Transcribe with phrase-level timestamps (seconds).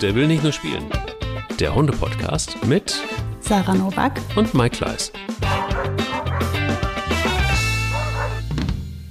[0.00, 0.86] Der will nicht nur spielen.
[1.58, 2.98] Der Hunde-Podcast mit
[3.40, 5.12] Sarah Novak und Mike Kleiss.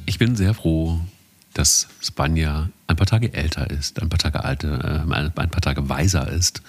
[0.07, 0.99] Ich bin sehr froh,
[1.53, 5.89] dass Spanja ein paar Tage älter ist, ein paar Tage alter, äh, ein paar Tage
[5.89, 6.63] weiser ist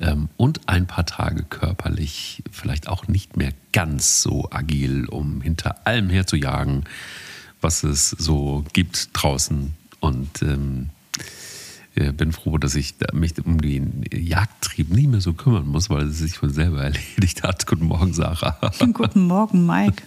[0.00, 5.86] ähm, und ein paar Tage körperlich vielleicht auch nicht mehr ganz so agil, um hinter
[5.86, 6.82] allem herzujagen,
[7.60, 9.74] was es so gibt draußen.
[10.00, 10.90] Und ähm,
[11.94, 16.18] bin froh, dass ich mich um den Jagdtrieb nicht mehr so kümmern muss, weil es
[16.18, 17.66] sich von selber erledigt hat.
[17.66, 18.58] Guten Morgen, Sarah.
[18.92, 20.02] Guten Morgen, Mike.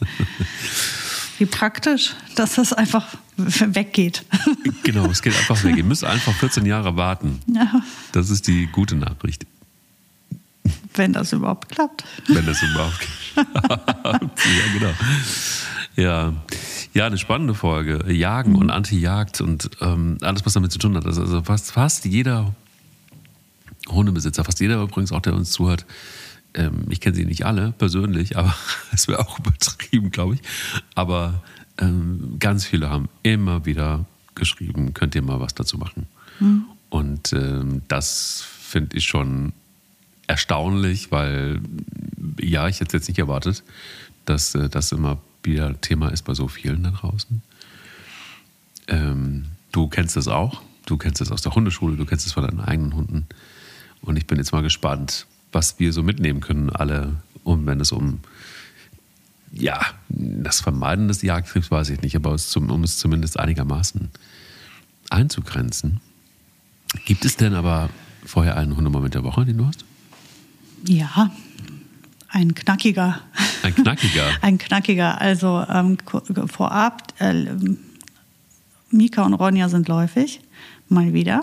[1.38, 3.06] Wie praktisch, dass das einfach
[3.38, 4.26] weggeht.
[4.84, 5.78] Genau, es geht einfach weg.
[5.78, 7.40] Ihr müsst einfach 14 Jahre warten.
[8.12, 9.48] Das ist die gute Nachricht.
[10.94, 12.04] Wenn das überhaupt klappt.
[12.28, 13.00] Wenn das überhaupt
[13.34, 14.40] klappt.
[14.46, 14.94] ja, genau.
[15.96, 16.34] Ja.
[16.96, 18.10] Ja, eine spannende Folge.
[18.10, 18.58] Jagen mhm.
[18.60, 21.06] und Anti-Jagd und ähm, alles, was damit zu tun hat.
[21.06, 22.56] Also, also fast, fast jeder
[23.90, 25.86] Hundebesitzer, fast jeder übrigens auch, der uns zuhört,
[26.54, 28.56] ähm, ich kenne sie nicht alle persönlich, aber
[28.94, 30.42] es wäre auch übertrieben, glaube ich.
[30.96, 31.44] Aber
[31.80, 36.08] ähm, ganz viele haben immer wieder geschrieben, könnt ihr mal was dazu machen.
[36.40, 36.64] Mhm.
[36.90, 39.52] Und ähm, das finde ich schon
[40.28, 41.60] erstaunlich, weil
[42.40, 43.64] ja, ich hätte es jetzt nicht erwartet,
[44.24, 47.42] dass äh, das immer wieder Thema ist bei so vielen da draußen.
[48.88, 50.62] Ähm, du kennst es auch.
[50.86, 53.26] Du kennst es aus der Hundeschule, du kennst es von deinen eigenen Hunden.
[54.02, 57.92] Und ich bin jetzt mal gespannt, was wir so mitnehmen können, alle, um, wenn es
[57.92, 58.20] um
[59.52, 59.80] ja,
[60.10, 64.10] das Vermeiden des Jagdtriebs weiß ich nicht, aber um es zumindest einigermaßen
[65.10, 66.02] einzugrenzen.
[67.06, 67.90] Gibt es denn aber
[68.26, 69.86] vorher einen Hundemoment der Woche, den du hast?
[70.86, 71.32] Ja,
[72.30, 73.22] ein knackiger.
[73.64, 74.26] Ein knackiger.
[74.42, 75.22] ein knackiger.
[75.22, 75.98] Also ähm,
[76.48, 77.46] vorab, äh,
[78.92, 80.42] Mika und Ronja sind läufig,
[80.90, 81.42] mal wieder.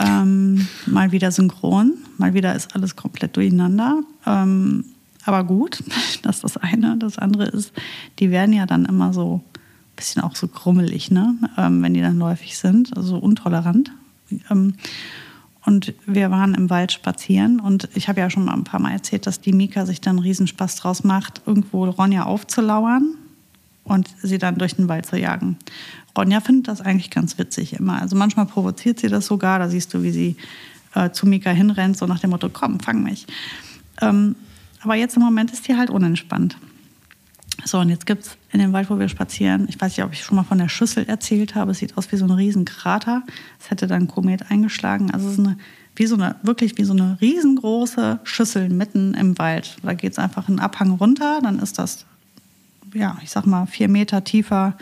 [0.00, 4.02] Ähm, mal wieder synchron, mal wieder ist alles komplett durcheinander.
[4.26, 4.84] Ähm,
[5.24, 5.82] aber gut,
[6.22, 6.96] das ist das eine.
[6.98, 7.72] Das andere ist,
[8.18, 11.34] die werden ja dann immer so ein bisschen auch so krummelig, ne?
[11.56, 13.92] Ähm, wenn die dann läufig sind, also untolerant.
[15.66, 18.92] Und wir waren im Wald spazieren und ich habe ja schon mal ein paar Mal
[18.92, 23.14] erzählt, dass die Mika sich dann Riesenspaß draus macht, irgendwo Ronja aufzulauern
[23.84, 25.56] und sie dann durch den Wald zu jagen.
[26.16, 28.00] Ronja findet das eigentlich ganz witzig immer.
[28.00, 30.36] Also manchmal provoziert sie das sogar, da siehst du, wie sie
[30.94, 33.26] äh, zu Mika hinrennt, so nach dem Motto, komm, fang mich.
[34.02, 34.36] Ähm,
[34.82, 36.58] aber jetzt im Moment ist die halt unentspannt.
[37.64, 40.12] So, und jetzt gibt es in dem Wald, wo wir spazieren, ich weiß nicht, ob
[40.12, 43.22] ich schon mal von der Schüssel erzählt habe, es sieht aus wie so ein Riesenkrater.
[43.58, 45.10] Es hätte dann Komet eingeschlagen.
[45.10, 45.56] Also es ist eine,
[45.96, 49.76] wie so eine, wirklich wie so eine riesengroße Schüssel mitten im Wald.
[49.82, 52.04] Da geht es einfach einen Abhang runter, dann ist das,
[52.92, 54.76] ja, ich sag mal, vier Meter tiefer,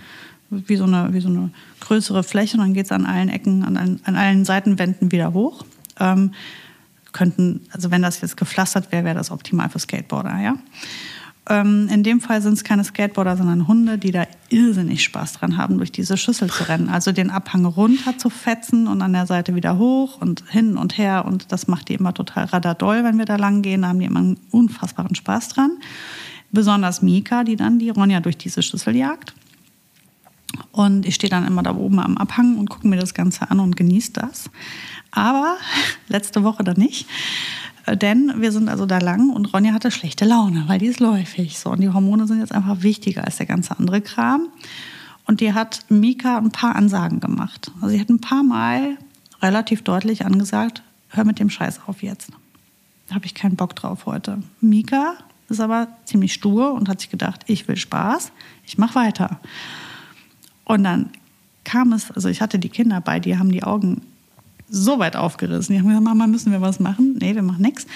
[0.50, 1.50] wie so eine, wie so eine
[1.80, 2.56] größere Fläche.
[2.56, 5.64] Und dann geht es an allen Ecken, an, an allen Seitenwänden wieder hoch.
[6.00, 6.32] Ähm,
[7.12, 10.56] könnten, also wenn das jetzt gepflastert wäre, wäre das optimal für Skateboarder, ja.
[11.48, 15.56] Ähm, in dem Fall sind es keine Skateboarder, sondern Hunde, die da irrsinnig Spaß dran
[15.56, 16.88] haben, durch diese Schüssel zu rennen.
[16.88, 20.98] Also den Abhang runter zu fetzen und an der Seite wieder hoch und hin und
[20.98, 21.24] her.
[21.26, 23.82] Und das macht die immer total radadoll, wenn wir da lang gehen.
[23.82, 25.72] Da haben die immer einen unfassbaren Spaß dran.
[26.52, 29.34] Besonders Mika, die dann die Ronja durch diese Schüssel jagt.
[30.70, 33.58] Und ich stehe dann immer da oben am Abhang und gucke mir das Ganze an
[33.58, 34.50] und genieße das.
[35.10, 35.56] Aber
[36.08, 37.06] letzte Woche dann nicht.
[37.86, 41.00] Äh, denn wir sind also da lang und Ronja hatte schlechte Laune, weil die ist
[41.00, 41.58] läufig.
[41.58, 44.48] So, und die Hormone sind jetzt einfach wichtiger als der ganze andere Kram.
[45.26, 47.70] Und die hat Mika ein paar Ansagen gemacht.
[47.76, 48.98] Also sie hat ein paar Mal
[49.40, 52.30] relativ deutlich angesagt, hör mit dem Scheiß auf jetzt.
[53.08, 54.42] Da habe ich keinen Bock drauf heute.
[54.60, 55.14] Mika
[55.48, 58.32] ist aber ziemlich stur und hat sich gedacht, ich will Spaß,
[58.64, 59.40] ich mache weiter.
[60.64, 61.10] Und dann
[61.64, 64.02] kam es, also ich hatte die Kinder bei, die haben die Augen
[64.72, 65.74] so weit aufgerissen.
[65.74, 67.16] Die haben gesagt, Mama, müssen wir was machen?
[67.20, 67.86] Nee, wir machen nichts.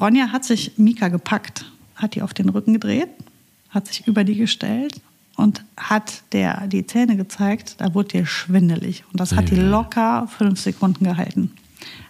[0.00, 1.66] Ronja hat sich Mika gepackt,
[1.96, 3.08] hat die auf den Rücken gedreht,
[3.68, 5.00] hat sich über die gestellt
[5.36, 9.04] und hat der die Zähne gezeigt, da wurde ihr schwindelig.
[9.12, 11.50] Und das hat die locker fünf Sekunden gehalten.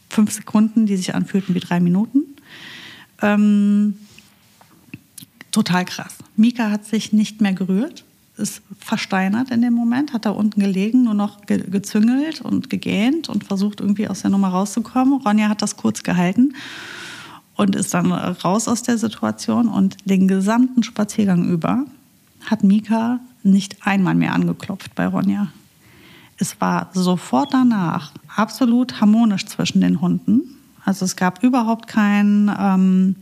[0.09, 2.23] Fünf Sekunden, die sich anfühlten wie drei Minuten.
[3.23, 3.95] Ähm,
[5.51, 6.17] total krass.
[6.37, 8.05] Mika hat sich nicht mehr gerührt
[8.43, 13.29] ist versteinert in dem Moment, hat da unten gelegen, nur noch ge gezüngelt und gegähnt
[13.29, 15.23] und versucht irgendwie aus der Nummer rauszukommen.
[15.23, 16.55] Ronja hat das kurz gehalten
[17.57, 21.87] und ist dann raus aus der Situation und den gesamten Spaziergang über
[22.45, 25.49] hat Mika nicht einmal mehr angeklopft bei Ronja.
[26.39, 30.43] Es war sofort danach absolut harmonisch zwischen den Hunden.
[30.85, 33.17] Also es gab überhaupt kein ähm,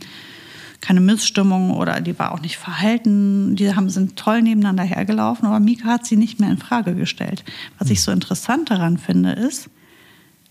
[0.81, 3.57] keine Missstimmung oder die war auch nicht verhalten.
[3.57, 7.45] Die haben, sind toll nebeneinander hergelaufen, aber Mika hat sie nicht mehr in Frage gestellt.
[7.79, 9.69] Was ich so interessant daran finde, ist,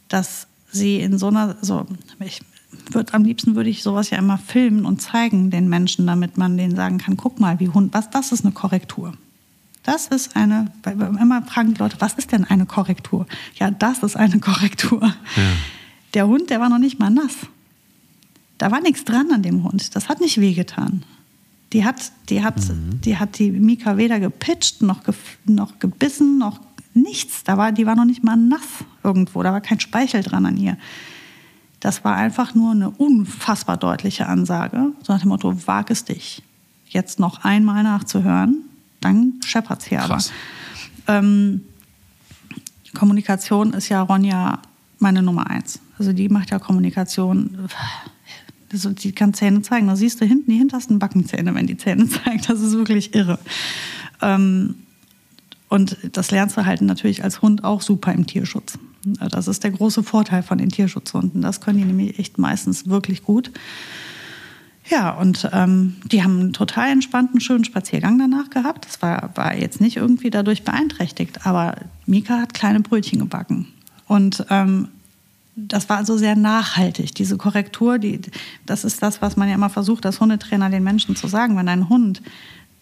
[0.07, 1.85] dass sie in so einer, so,
[2.19, 2.41] ich
[2.91, 6.57] würde am liebsten würde ich sowas ja immer filmen und zeigen den Menschen, damit man
[6.57, 9.13] denen sagen kann, guck mal, wie Hund, was, das ist eine Korrektur.
[9.83, 13.25] Das ist eine, weil immer fragen die Leute, was ist denn eine Korrektur?
[13.55, 15.01] Ja, das ist eine Korrektur.
[15.01, 15.43] Ja.
[16.13, 17.35] Der Hund, der war noch nicht mal nass.
[18.59, 19.95] Da war nichts dran an dem Hund.
[19.95, 21.03] Das hat nicht wehgetan.
[21.73, 23.01] Die hat, die hat, mhm.
[23.01, 25.13] die hat die Mika weder gepitcht, noch, ge,
[25.45, 26.59] noch gebissen, noch
[26.93, 27.43] nichts.
[27.43, 29.41] Da war, die war noch nicht mal nass irgendwo.
[29.43, 30.77] Da war kein Speichel dran an ihr.
[31.79, 34.91] Das war einfach nur eine unfassbar deutliche Ansage.
[35.03, 36.43] So nach dem Motto, wag es dich,
[36.89, 38.63] jetzt noch einmal nachzuhören,
[38.99, 40.21] dann scheppert es hier aber.
[41.07, 41.61] Ähm,
[42.93, 44.59] Kommunikation ist ja Ronja
[44.97, 45.79] meine Nummer eins.
[45.97, 47.69] Also die macht ja Kommunikation
[48.71, 49.87] also die kann Zähne zeigen.
[49.87, 52.49] Da siehst du hinten die hintersten Backenzähne, wenn die Zähne zeigt.
[52.49, 53.39] Das ist wirklich irre.
[54.21, 54.75] Ähm,
[55.69, 58.79] und das lernst du halt natürlich als Hund auch super im Tierschutz.
[59.31, 61.41] Das ist der große Vorteil von den Tierschutzhunden.
[61.41, 63.51] Das können die nämlich echt meistens wirklich gut.
[64.89, 68.87] Ja, und ähm, die haben einen total entspannten, schönen Spaziergang danach gehabt.
[68.87, 71.75] Das war, war jetzt nicht irgendwie dadurch beeinträchtigt, aber
[72.07, 73.67] Mika hat kleine Brötchen gebacken.
[74.07, 74.87] Und ähm,
[75.67, 77.15] das war also sehr nachhaltig.
[77.15, 78.19] Diese Korrektur, die,
[78.65, 81.57] das ist das, was man ja immer versucht, als Hundetrainer den Menschen zu sagen.
[81.57, 82.21] Wenn ein Hund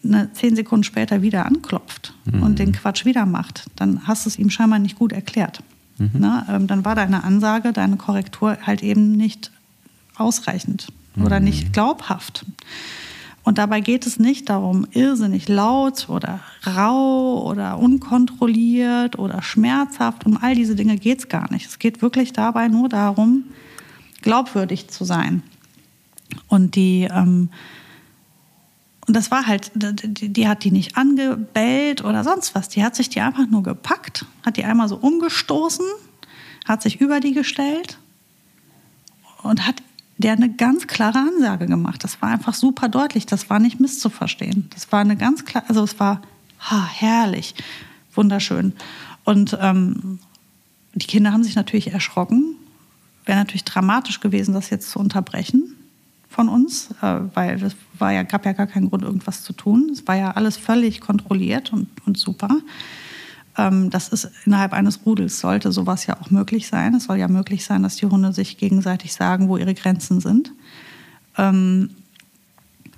[0.04, 2.42] eine, zehn Sekunden später wieder anklopft mhm.
[2.42, 5.62] und den Quatsch wieder macht, dann hast du es ihm scheinbar nicht gut erklärt.
[5.98, 6.10] Mhm.
[6.14, 9.50] Na, ähm, dann war deine Ansage, deine Korrektur halt eben nicht
[10.16, 11.24] ausreichend mhm.
[11.24, 12.44] oder nicht glaubhaft.
[13.44, 20.26] Und dabei geht es nicht darum, irrsinnig laut oder rau oder unkontrolliert oder schmerzhaft.
[20.26, 21.66] Um all diese Dinge geht es gar nicht.
[21.66, 23.44] Es geht wirklich dabei nur darum,
[24.20, 25.42] glaubwürdig zu sein.
[26.48, 27.48] Und die, ähm,
[29.06, 32.68] und das war halt, die, die, hat die nicht angebellt oder sonst was.
[32.68, 35.86] Die hat sich die einfach nur gepackt, hat die einmal so umgestoßen,
[36.66, 37.98] hat sich über die gestellt
[39.42, 39.82] und hat
[40.18, 42.02] der eine ganz klare Ansage gemacht.
[42.04, 43.24] Das war einfach super deutlich.
[43.24, 44.68] Das war nicht misszuverstehen.
[44.74, 46.22] Das war eine ganz klar, also es war
[46.58, 47.54] ha, herrlich,
[48.14, 48.74] wunderschön.
[49.24, 50.18] Und ähm,
[50.94, 52.56] die Kinder haben sich natürlich erschrocken.
[53.24, 55.74] Wäre natürlich dramatisch gewesen, das jetzt zu unterbrechen
[56.28, 59.90] von uns, äh, weil es war ja, gab ja gar keinen Grund, irgendwas zu tun.
[59.92, 62.48] Es war ja alles völlig kontrolliert und, und super.
[63.58, 66.94] Ähm, das ist innerhalb eines Rudels sollte sowas ja auch möglich sein.
[66.94, 70.52] Es soll ja möglich sein, dass die Hunde sich gegenseitig sagen, wo ihre Grenzen sind.
[71.36, 71.90] Ähm,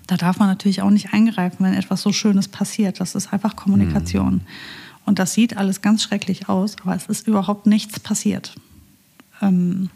[0.06, 3.00] da darf man natürlich auch nicht eingreifen, wenn etwas so Schönes passiert.
[3.00, 4.34] Das ist einfach Kommunikation.
[4.34, 4.40] Mhm.
[5.06, 8.54] Und das sieht alles ganz schrecklich aus, aber es ist überhaupt nichts passiert.
[9.40, 9.88] Ähm,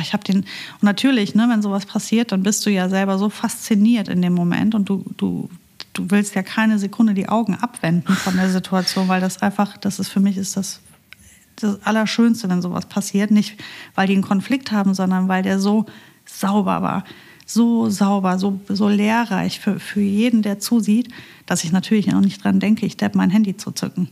[0.00, 3.30] ich habe den und natürlich, ne, wenn sowas passiert, dann bist du ja selber so
[3.30, 5.48] fasziniert in dem Moment und du, du
[5.94, 9.98] du willst ja keine Sekunde die Augen abwenden von der Situation, weil das einfach, das
[9.98, 10.80] ist für mich ist das
[11.56, 13.30] das Allerschönste, wenn sowas passiert.
[13.30, 13.62] Nicht,
[13.94, 15.86] weil die einen Konflikt haben, sondern weil der so
[16.26, 17.04] sauber war.
[17.46, 21.08] So sauber, so, so lehrreich für, für jeden, der zusieht,
[21.46, 24.08] dass ich natürlich noch nicht dran denke, ich depp mein Handy zu zücken.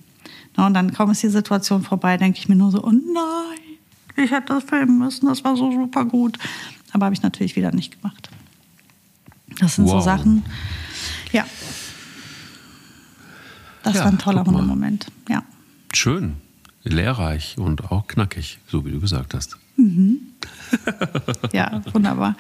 [0.56, 4.31] und dann kaum ist die Situation vorbei, denke ich mir nur so, oh nein, ich
[4.31, 6.38] hätte das filmen müssen, das war so super gut.
[6.93, 8.28] Aber habe ich natürlich wieder nicht gemacht.
[9.61, 9.93] Das sind wow.
[9.93, 10.44] so Sachen.
[13.82, 15.43] Das ja, war ein toller Moment, ja.
[15.93, 16.37] Schön,
[16.84, 19.56] lehrreich und auch knackig, so wie du gesagt hast.
[19.76, 20.21] Mhm.
[21.52, 22.37] Ja, wunderbar.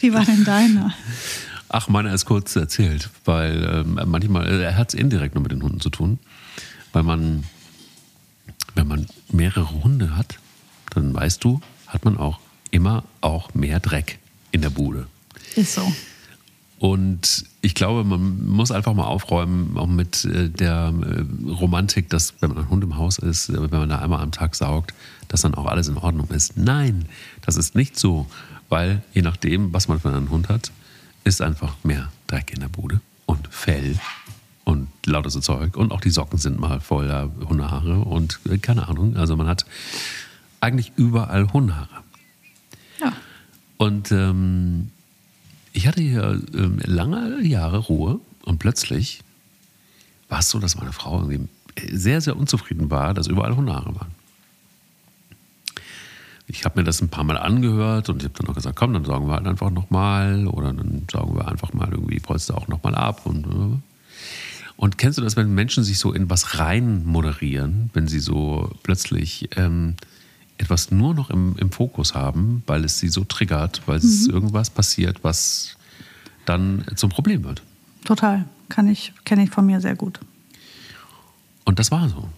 [0.00, 0.92] Wie war denn deiner?
[1.68, 5.52] Ach, meiner ist kurz erzählt, weil ähm, manchmal, äh, er hat es indirekt nur mit
[5.52, 6.18] den Hunden zu tun,
[6.92, 7.44] weil man,
[8.74, 10.38] wenn man mehrere Hunde hat,
[10.94, 14.18] dann weißt du, hat man auch immer auch mehr Dreck
[14.50, 15.06] in der Bude.
[15.56, 15.92] Ist so.
[16.78, 22.32] Und ich glaube, man muss einfach mal aufräumen, auch mit äh, der äh, Romantik, dass
[22.40, 24.94] wenn man ein Hund im Haus ist, äh, wenn man da einmal am Tag saugt,
[25.28, 26.56] dass dann auch alles in Ordnung ist.
[26.56, 27.04] Nein,
[27.42, 28.26] das ist nicht so,
[28.70, 30.72] weil je nachdem, was man für einen Hund hat,
[31.24, 33.96] ist einfach mehr Dreck in der Bude und Fell
[34.64, 35.76] und lauter so Zeug.
[35.76, 39.18] Und auch die Socken sind mal voller Hundehaare und keine Ahnung.
[39.18, 39.66] Also man hat
[40.60, 42.02] eigentlich überall Hundehaare.
[42.98, 43.12] Ja.
[43.76, 44.90] Und ähm,
[45.72, 49.20] ich hatte hier ähm, lange Jahre Ruhe und plötzlich
[50.28, 51.48] war es so, dass meine Frau irgendwie
[51.90, 54.18] sehr, sehr unzufrieden war, dass überall Hundehaare waren.
[56.50, 58.94] Ich habe mir das ein paar Mal angehört und ich habe dann auch gesagt, komm,
[58.94, 62.68] dann sagen wir halt einfach nochmal oder dann sagen wir einfach mal irgendwie, Polster auch
[62.68, 63.78] nochmal ab und äh.
[64.76, 68.70] und kennst du das, wenn Menschen sich so in was rein moderieren, wenn sie so
[68.82, 69.96] plötzlich ähm,
[70.58, 74.04] etwas nur noch im, im Fokus haben, weil es sie so triggert, weil mhm.
[74.04, 75.76] es irgendwas passiert, was
[76.44, 77.62] dann zum Problem wird.
[78.04, 78.44] Total.
[78.68, 80.20] Kann ich, kenne ich von mir sehr gut.
[81.64, 82.28] Und das war so.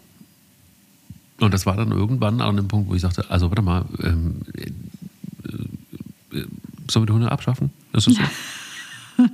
[1.41, 4.43] Und das war dann irgendwann an dem Punkt, wo ich sagte, also warte mal, ähm,
[4.55, 6.47] äh, äh,
[6.89, 7.71] sollen wir die Hunde abschaffen?
[7.93, 8.23] Ist das so?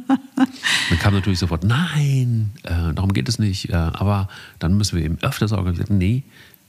[0.91, 3.71] dann kam natürlich sofort, nein, äh, darum geht es nicht.
[3.71, 4.29] Äh, aber
[4.59, 5.99] dann müssen wir eben öfters organisieren.
[5.99, 6.23] Nee,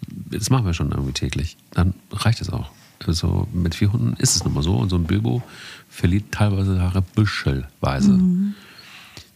[0.07, 1.57] das machen wir schon irgendwie täglich.
[1.71, 2.71] Dann reicht es auch.
[3.05, 4.75] Also mit vier Hunden ist es nun mal so.
[4.75, 5.43] Und so ein Bilbo
[5.89, 8.13] verliert teilweise Haare büschelweise.
[8.13, 8.55] Mhm.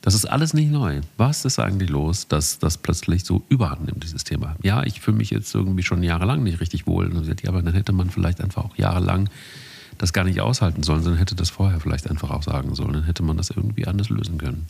[0.02, 1.02] Das ist alles nicht neu.
[1.18, 4.56] Was ist eigentlich los, dass das plötzlich so überhand nimmt, dieses Thema?
[4.64, 7.12] Ja, ich fühle mich jetzt irgendwie schon jahrelang nicht richtig wohl.
[7.48, 9.30] Aber dann hätte man vielleicht einfach auch jahrelang
[10.00, 12.94] das gar nicht aushalten sollen, sondern hätte das vorher vielleicht einfach auch sagen sollen.
[12.94, 14.66] Dann hätte man das irgendwie anders lösen können.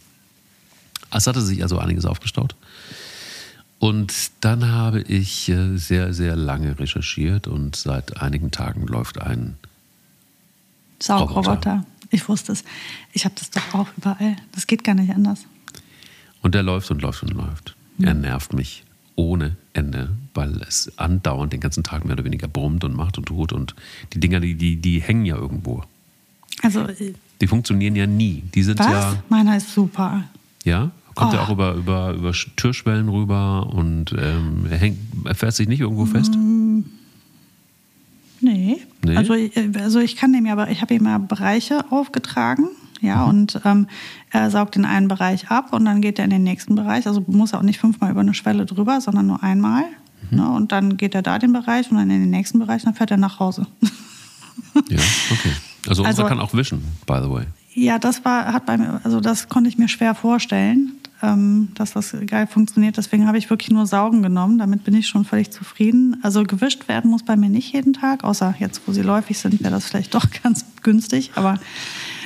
[1.14, 2.56] Es hatte sich also einiges aufgestaut.
[3.82, 9.58] Und dann habe ich äh, sehr, sehr lange recherchiert und seit einigen Tagen läuft ein
[11.00, 11.84] Saugroboter.
[12.12, 12.64] Ich wusste es.
[13.12, 14.36] Ich habe das doch auch überall.
[14.52, 15.46] Das geht gar nicht anders.
[16.44, 17.76] Und der läuft und läuft und läuft.
[17.98, 18.06] Mhm.
[18.06, 18.84] Er nervt mich
[19.16, 23.26] ohne Ende, weil es andauernd den ganzen Tag mehr oder weniger brummt und macht und
[23.26, 23.52] tut.
[23.52, 23.74] Und
[24.14, 25.84] die Dinger, die, die, die hängen ja irgendwo.
[26.62, 26.82] Also.
[26.82, 28.44] Äh, die funktionieren ja nie.
[28.54, 28.92] Die sind was?
[28.92, 29.24] ja.
[29.28, 30.26] Meiner ist super.
[30.66, 30.92] Ja?
[31.22, 31.38] Kommt oh.
[31.38, 35.80] er auch über, über, über Türschwellen rüber und ähm, er, hängt, er fährt sich nicht
[35.80, 36.34] irgendwo fest?
[36.36, 36.80] Mm.
[38.40, 38.78] Nee.
[39.06, 39.18] nee.
[39.18, 39.36] Also,
[39.80, 42.70] also ich kann dem ja, aber ich habe ihm ja Bereiche aufgetragen.
[43.02, 43.30] Ja, mhm.
[43.30, 43.88] und ähm,
[44.32, 47.06] er saugt in einen Bereich ab und dann geht er in den nächsten Bereich.
[47.06, 49.84] Also muss er auch nicht fünfmal über eine Schwelle drüber, sondern nur einmal.
[50.32, 50.38] Mhm.
[50.38, 52.96] Ne, und dann geht er da den Bereich und dann in den nächsten Bereich, dann
[52.96, 53.68] fährt er nach Hause.
[54.90, 55.00] ja,
[55.32, 55.52] okay.
[55.88, 57.46] Also, also kann auch wischen, by the way.
[57.74, 61.94] Ja, das war, hat bei mir, also das konnte ich mir schwer vorstellen ähm, dass
[61.94, 62.98] das geil funktioniert.
[62.98, 64.58] Deswegen habe ich wirklich nur Saugen genommen.
[64.58, 66.18] Damit bin ich schon völlig zufrieden.
[66.24, 69.62] Also gewischt werden muss bei mir nicht jeden Tag, außer jetzt, wo sie läufig sind,
[69.62, 71.32] wäre das vielleicht doch ganz günstig.
[71.36, 71.60] Aber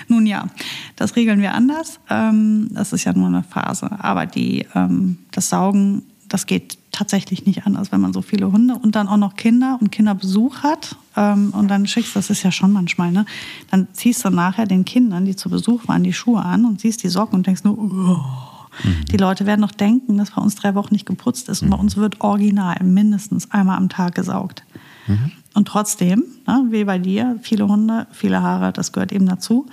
[0.07, 0.47] nun ja,
[0.95, 1.99] das regeln wir anders.
[2.09, 3.89] Ähm, das ist ja nur eine Phase.
[3.99, 8.75] Aber die, ähm, das Saugen, das geht tatsächlich nicht anders, wenn man so viele Hunde
[8.75, 12.51] und dann auch noch Kinder und Kinderbesuch hat ähm, und dann schickst, das ist ja
[12.51, 13.25] schon manchmal, ne?
[13.69, 17.03] Dann ziehst du nachher den Kindern, die zu Besuch waren, die Schuhe an und siehst
[17.03, 19.05] die Socken und denkst nur, oh, Mhm.
[19.05, 21.61] Die Leute werden noch denken, dass bei uns drei Wochen nicht geputzt ist.
[21.61, 21.83] Und bei mhm.
[21.83, 24.63] uns wird original mindestens einmal am Tag gesaugt.
[25.07, 25.31] Mhm.
[25.53, 29.67] Und trotzdem, ne, wie bei dir, viele Hunde, viele Haare, das gehört eben dazu.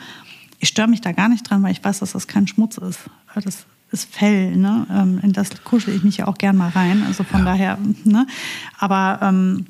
[0.59, 3.01] Ich störe mich da gar nicht dran, weil ich weiß, dass das kein Schmutz ist.
[3.35, 4.87] Das ist Fell, ne?
[4.91, 7.03] Ähm, in das kuschel ich mich ja auch gern mal rein.
[7.07, 7.47] Also von ja.
[7.47, 8.27] daher, ne?
[8.79, 9.67] Aber ähm,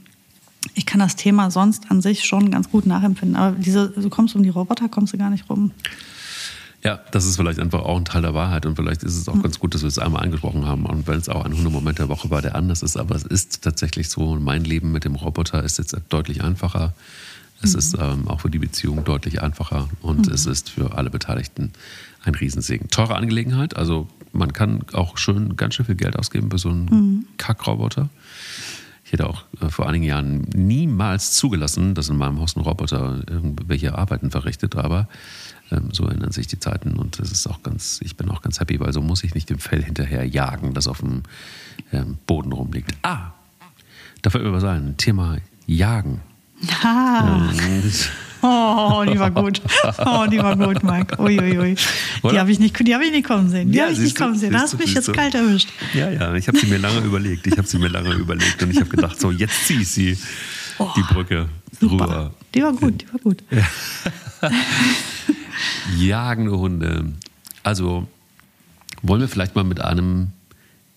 [0.74, 3.36] ich kann das Thema sonst an sich schon ganz gut nachempfinden.
[3.36, 5.72] Aber diese, du kommst um die Roboter, kommst du gar nicht rum.
[6.84, 9.34] Ja, das ist vielleicht einfach auch ein Teil der Wahrheit und vielleicht ist es auch
[9.34, 9.42] mhm.
[9.42, 12.08] ganz gut, dass wir es einmal angesprochen haben und wenn es auch ein Hundemoment der
[12.08, 15.62] Woche war, der anders ist, aber es ist tatsächlich so, mein Leben mit dem Roboter
[15.62, 16.92] ist jetzt deutlich einfacher.
[17.62, 17.78] Es mhm.
[17.78, 20.32] ist ähm, auch für die Beziehung deutlich einfacher und mhm.
[20.32, 21.72] es ist für alle Beteiligten
[22.24, 22.88] ein Riesensegen.
[22.88, 26.84] Teure Angelegenheit, also man kann auch schön ganz schön viel Geld ausgeben für so einen
[26.86, 27.26] mhm.
[27.36, 28.08] Kackroboter.
[29.04, 33.22] Ich hätte auch äh, vor einigen Jahren niemals zugelassen, dass in meinem Haus ein Roboter
[33.28, 35.06] irgendwelche Arbeiten verrichtet, aber
[35.92, 38.80] so ändern sich die Zeiten und das ist auch ganz, ich bin auch ganz happy,
[38.80, 41.22] weil so muss ich nicht dem Fell hinterher jagen, das auf dem
[41.92, 42.94] ähm, Boden rumliegt.
[43.02, 43.32] Ah,
[44.22, 44.96] da fällt mir was ein.
[44.96, 46.20] Thema Jagen.
[46.82, 47.50] Ah.
[48.44, 49.62] Oh, die war gut.
[49.98, 51.20] Oh, die war gut, Mike.
[51.20, 51.58] Uiuiui.
[51.58, 51.76] Ui,
[52.22, 52.30] ui.
[52.30, 53.70] Die habe ich, nicht, hab ich nicht kommen sehen.
[53.70, 54.52] Die ja, habe ich nicht kommen sehen.
[54.52, 55.68] Da hast du mich jetzt kalt erwischt.
[55.94, 57.46] Ja, ja, ich habe sie mir lange überlegt.
[57.46, 60.18] Ich habe sie mir lange überlegt und ich habe gedacht, so, jetzt ziehe ich sie
[60.78, 61.48] oh, die Brücke
[61.78, 62.04] super.
[62.04, 62.34] rüber.
[62.54, 63.44] Die war gut, die war gut.
[63.50, 64.50] Ja.
[65.96, 67.12] Jagende Hunde.
[67.62, 68.08] Also
[69.02, 70.28] wollen wir vielleicht mal mit einem,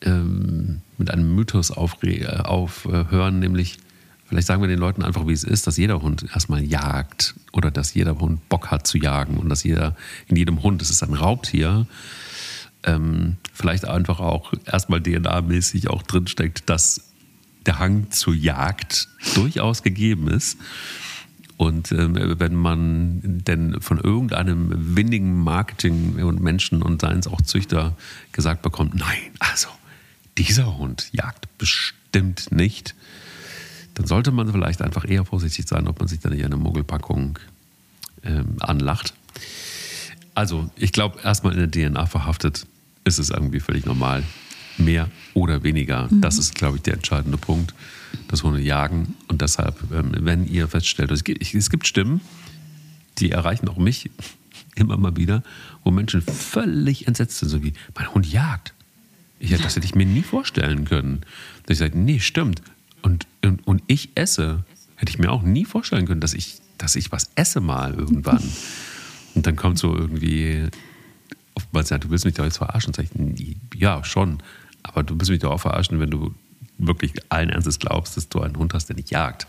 [0.01, 3.77] ähm, mit einem Mythos aufhören, nämlich
[4.27, 7.71] vielleicht sagen wir den Leuten einfach, wie es ist, dass jeder Hund erstmal jagt oder
[7.71, 9.95] dass jeder Hund Bock hat zu jagen und dass jeder
[10.27, 11.85] in jedem Hund, das ist ein Raubtier,
[12.83, 17.01] ähm, vielleicht einfach auch erstmal DNA-mäßig auch drinsteckt, dass
[17.65, 20.57] der Hang zur Jagd durchaus gegeben ist
[21.57, 27.95] und äh, wenn man denn von irgendeinem windigen Marketing und Menschen und seins auch Züchter
[28.33, 29.69] gesagt bekommt, nein, also
[30.37, 32.93] dieser Hund jagt bestimmt nicht,
[33.93, 37.39] dann sollte man vielleicht einfach eher vorsichtig sein, ob man sich da nicht eine Mogelpackung
[38.23, 39.13] ähm, anlacht.
[40.33, 42.67] Also ich glaube, erstmal in der DNA verhaftet
[43.05, 44.23] ist es irgendwie völlig normal.
[44.77, 46.07] Mehr oder weniger.
[46.11, 46.21] Mhm.
[46.21, 47.73] Das ist, glaube ich, der entscheidende Punkt
[48.27, 49.15] das Hunde jagen.
[49.27, 52.21] Und deshalb, ähm, wenn ihr feststellt, es gibt Stimmen,
[53.17, 54.09] die erreichen auch mich
[54.75, 55.43] immer mal wieder,
[55.83, 58.73] wo Menschen völlig entsetzt sind, so wie, mein Hund jagt.
[59.39, 61.21] Ich, das hätte ich mir nie vorstellen können.
[61.65, 62.61] Dass ich sage, nee, stimmt.
[63.01, 64.63] Und, und, und ich esse.
[64.95, 68.41] Hätte ich mir auch nie vorstellen können, dass ich, dass ich was esse mal irgendwann.
[69.35, 70.69] Und dann kommt so irgendwie,
[71.55, 72.93] oftmals, ja, du willst mich doch jetzt verarschen.
[72.93, 74.37] Sag ich, ja, schon.
[74.85, 76.33] Aber du willst mich doch auch verarschen, wenn du
[76.77, 79.47] wirklich allen Ernstes glaubst, dass du einen Hund hast, der nicht jagt.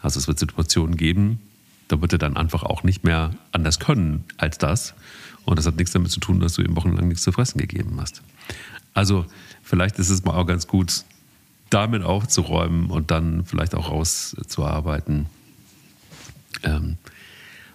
[0.00, 1.40] Also es wird Situationen geben,
[1.88, 4.94] da wird er dann einfach auch nicht mehr anders können als das.
[5.44, 7.98] Und das hat nichts damit zu tun, dass du ihm wochenlang nichts zu fressen gegeben
[8.00, 8.22] hast.
[8.92, 9.24] Also
[9.62, 11.04] vielleicht ist es mal auch ganz gut,
[11.70, 15.26] damit aufzuräumen und dann vielleicht auch rauszuarbeiten,
[16.62, 16.98] ähm,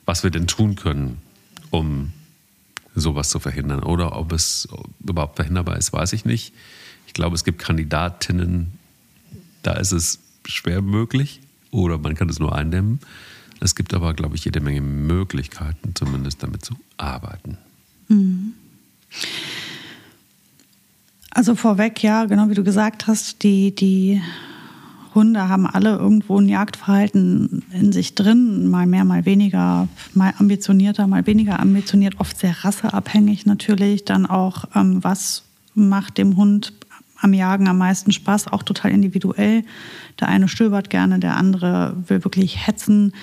[0.06, 1.22] was wir denn tun können,
[1.70, 2.12] um
[2.96, 3.84] sowas zu verhindern.
[3.84, 4.68] Oder ob es
[5.00, 6.54] überhaupt verhinderbar ist, weiß ich nicht.
[7.12, 8.72] Ich glaube, es gibt Kandidatinnen,
[9.64, 13.02] da ist es schwer möglich oder man kann es nur eindämmen.
[13.60, 17.58] Es gibt aber, glaube ich, jede Menge Möglichkeiten, zumindest damit zu arbeiten.
[18.08, 18.54] Mhm.
[21.32, 24.22] Also vorweg, ja, genau wie du gesagt hast, die, die
[25.14, 31.08] Hunde haben alle irgendwo ein Jagdverhalten in sich drin, mal mehr, mal weniger, mal ambitionierter,
[31.08, 34.06] mal weniger ambitioniert, oft sehr rasseabhängig natürlich.
[34.06, 35.44] Dann auch, ähm, was
[35.76, 36.72] macht dem Hund
[37.22, 39.64] am Jagen am meisten Spaß, auch total individuell.
[40.20, 43.14] Der eine stöbert gerne, der andere will wirklich hetzen.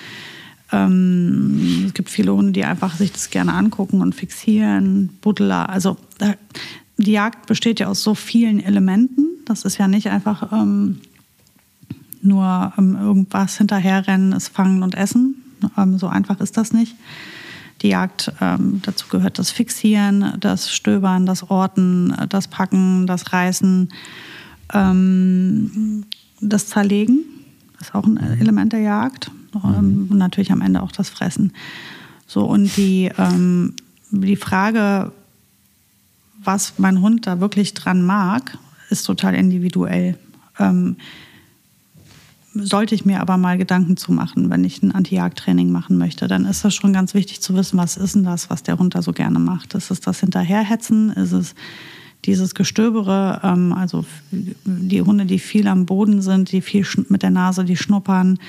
[0.71, 5.09] Ähm, es gibt viele Hunde, die einfach sich das gerne angucken und fixieren.
[5.21, 5.97] Buddler, also
[6.97, 9.27] die Jagd besteht ja aus so vielen Elementen.
[9.45, 11.01] Das ist ja nicht einfach ähm,
[12.21, 15.35] nur ähm, irgendwas hinterherrennen, es fangen und essen.
[15.77, 16.95] Ähm, so einfach ist das nicht.
[17.81, 23.89] Die Jagd, ähm, dazu gehört das Fixieren, das Stöbern, das Orten, das Packen, das Reißen,
[24.73, 26.05] ähm,
[26.41, 27.23] das Zerlegen.
[27.77, 29.31] Das ist auch ein Element der Jagd.
[29.55, 31.53] Ähm, und natürlich am Ende auch das Fressen.
[32.27, 33.73] So, und die, ähm,
[34.11, 35.11] die Frage,
[36.43, 38.57] was mein Hund da wirklich dran mag,
[38.89, 40.17] ist total individuell.
[40.59, 40.97] Ähm,
[42.61, 46.45] sollte ich mir aber mal Gedanken zu machen, wenn ich ein Anti-Jagd-Training machen möchte, dann
[46.45, 49.13] ist das schon ganz wichtig zu wissen, was ist denn das, was der Hund so
[49.13, 49.73] gerne macht.
[49.75, 51.11] Ist es das Hinterherhetzen?
[51.11, 51.55] Ist es
[52.25, 53.41] dieses Gestöbere?
[53.43, 57.77] Ähm, also die Hunde, die viel am Boden sind, die viel mit der Nase, die
[57.77, 58.39] schnuppern,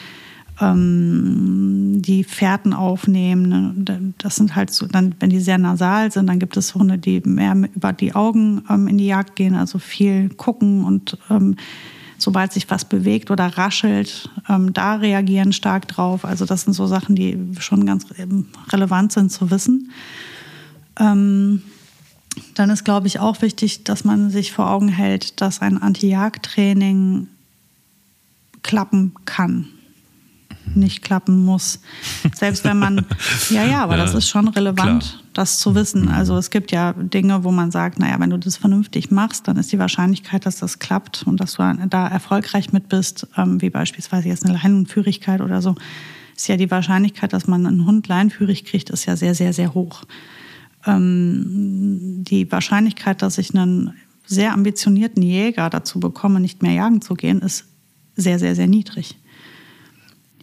[0.61, 3.49] ähm, die Fährten aufnehmen.
[3.85, 4.15] Ne?
[4.19, 7.21] Das sind halt so, dann, wenn die sehr nasal sind, dann gibt es Hunde, die
[7.25, 11.57] mehr über die Augen ähm, in die Jagd gehen, also viel gucken und ähm,
[12.23, 16.25] sobald sich was bewegt oder raschelt, ähm, da reagieren stark drauf.
[16.25, 19.91] Also das sind so Sachen, die schon ganz ähm, relevant sind zu wissen.
[20.99, 21.63] Ähm,
[22.55, 27.29] dann ist, glaube ich, auch wichtig, dass man sich vor Augen hält, dass ein Anti-Jagd-Training
[28.63, 29.67] klappen kann
[30.75, 31.81] nicht klappen muss.
[32.35, 33.05] Selbst wenn man,
[33.51, 35.23] ja, ja, aber ja, das ist schon relevant, klar.
[35.33, 36.03] Das zu wissen.
[36.03, 36.09] Mhm.
[36.09, 39.57] Also es gibt ja Dinge, wo man sagt, naja, wenn du das vernünftig machst, dann
[39.57, 43.71] ist die Wahrscheinlichkeit, dass das klappt und dass du da erfolgreich mit bist, ähm, wie
[43.71, 45.77] beispielsweise jetzt eine Leinenführigkeit oder so,
[46.37, 49.75] ist ja die Wahrscheinlichkeit, dass man einen Hund leinenführig kriegt, ist ja sehr, sehr, sehr
[49.75, 50.05] hoch.
[50.87, 53.95] Ähm, die Wahrscheinlichkeit, dass ich einen
[54.27, 57.67] sehr ambitionierten Jäger dazu bekomme, nicht mehr jagen zu gehen, ist
[58.17, 59.17] sehr, sehr, sehr niedrig.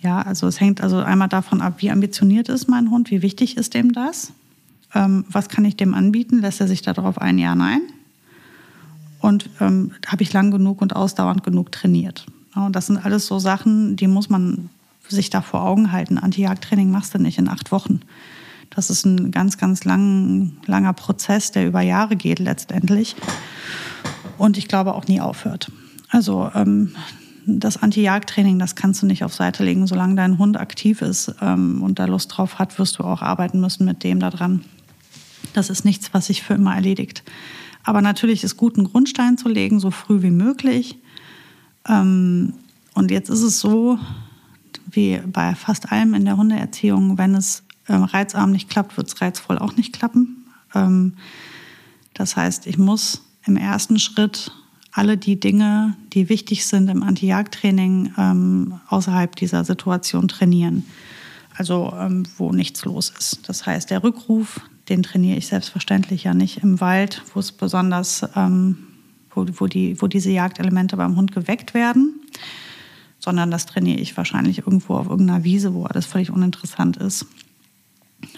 [0.01, 3.57] Ja, also es hängt also einmal davon ab, wie ambitioniert ist mein Hund, wie wichtig
[3.57, 4.33] ist dem das,
[4.93, 7.81] ähm, was kann ich dem anbieten, lässt er sich darauf ein, ja, nein.
[9.19, 12.25] Und ähm, habe ich lang genug und ausdauernd genug trainiert.
[12.55, 14.69] Ja, und das sind alles so Sachen, die muss man
[15.07, 16.17] sich da vor Augen halten.
[16.17, 18.01] Anti-Jagd-Training machst du nicht in acht Wochen.
[18.69, 23.15] Das ist ein ganz, ganz lang, langer Prozess, der über Jahre geht letztendlich.
[24.37, 25.71] Und ich glaube auch nie aufhört.
[26.09, 26.91] Also ähm,
[27.45, 29.87] das Anti-Jagd-Training, das kannst du nicht auf Seite legen.
[29.87, 33.59] Solange dein Hund aktiv ist ähm, und da Lust drauf hat, wirst du auch arbeiten
[33.59, 34.63] müssen mit dem da dran.
[35.57, 37.23] Das ist nichts, was sich für immer erledigt.
[37.83, 40.99] Aber natürlich ist gut, einen Grundstein zu legen, so früh wie möglich.
[41.87, 42.53] Ähm,
[42.93, 43.97] und jetzt ist es so,
[44.91, 49.19] wie bei fast allem in der Hundeerziehung, wenn es ähm, reizarm nicht klappt, wird es
[49.19, 50.45] reizvoll auch nicht klappen.
[50.75, 51.13] Ähm,
[52.13, 54.51] das heißt, ich muss im ersten Schritt
[54.91, 60.85] alle die Dinge, die wichtig sind im Anti-Jagd-Training, ähm, außerhalb dieser Situation trainieren.
[61.55, 63.49] Also ähm, wo nichts los ist.
[63.49, 68.27] Das heißt, der Rückruf, den trainiere ich selbstverständlich ja nicht im Wald, wo es besonders,
[68.35, 68.77] ähm,
[69.31, 72.21] wo, wo, die, wo diese Jagdelemente beim Hund geweckt werden,
[73.19, 77.25] sondern das trainiere ich wahrscheinlich irgendwo auf irgendeiner Wiese, wo alles völlig uninteressant ist.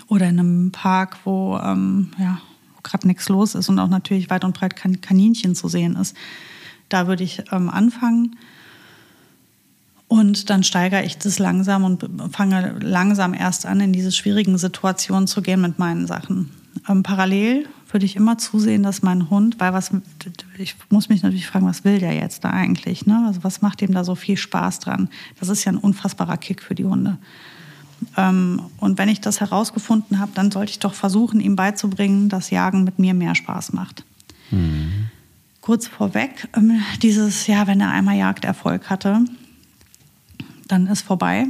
[0.07, 2.41] Oder in einem Park, wo ähm, ja,
[2.83, 6.15] gerade nichts los ist und auch natürlich weit und breit kein Kaninchen zu sehen ist.
[6.89, 8.35] Da würde ich ähm, anfangen.
[10.09, 15.27] Und dann steigere ich das langsam und fange langsam erst an, in diese schwierigen Situationen
[15.27, 16.49] zu gehen mit meinen Sachen.
[16.89, 19.91] Ähm, parallel würde ich immer zusehen, dass mein Hund, weil was,
[20.57, 23.05] ich muss mich natürlich fragen, was will der jetzt da eigentlich?
[23.05, 23.23] Ne?
[23.27, 25.09] Also was macht ihm da so viel Spaß dran?
[25.39, 27.19] Das ist ja ein unfassbarer Kick für die Hunde.
[28.17, 32.49] Ähm, und wenn ich das herausgefunden habe, dann sollte ich doch versuchen, ihm beizubringen, dass
[32.49, 34.03] Jagen mit mir mehr Spaß macht.
[34.49, 35.11] Mhm.
[35.61, 39.23] kurz vorweg, ähm, dieses, ja, wenn er einmal Jagderfolg hatte,
[40.69, 41.47] dann ist vorbei.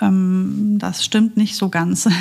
[0.00, 2.08] Ähm, das stimmt nicht so ganz.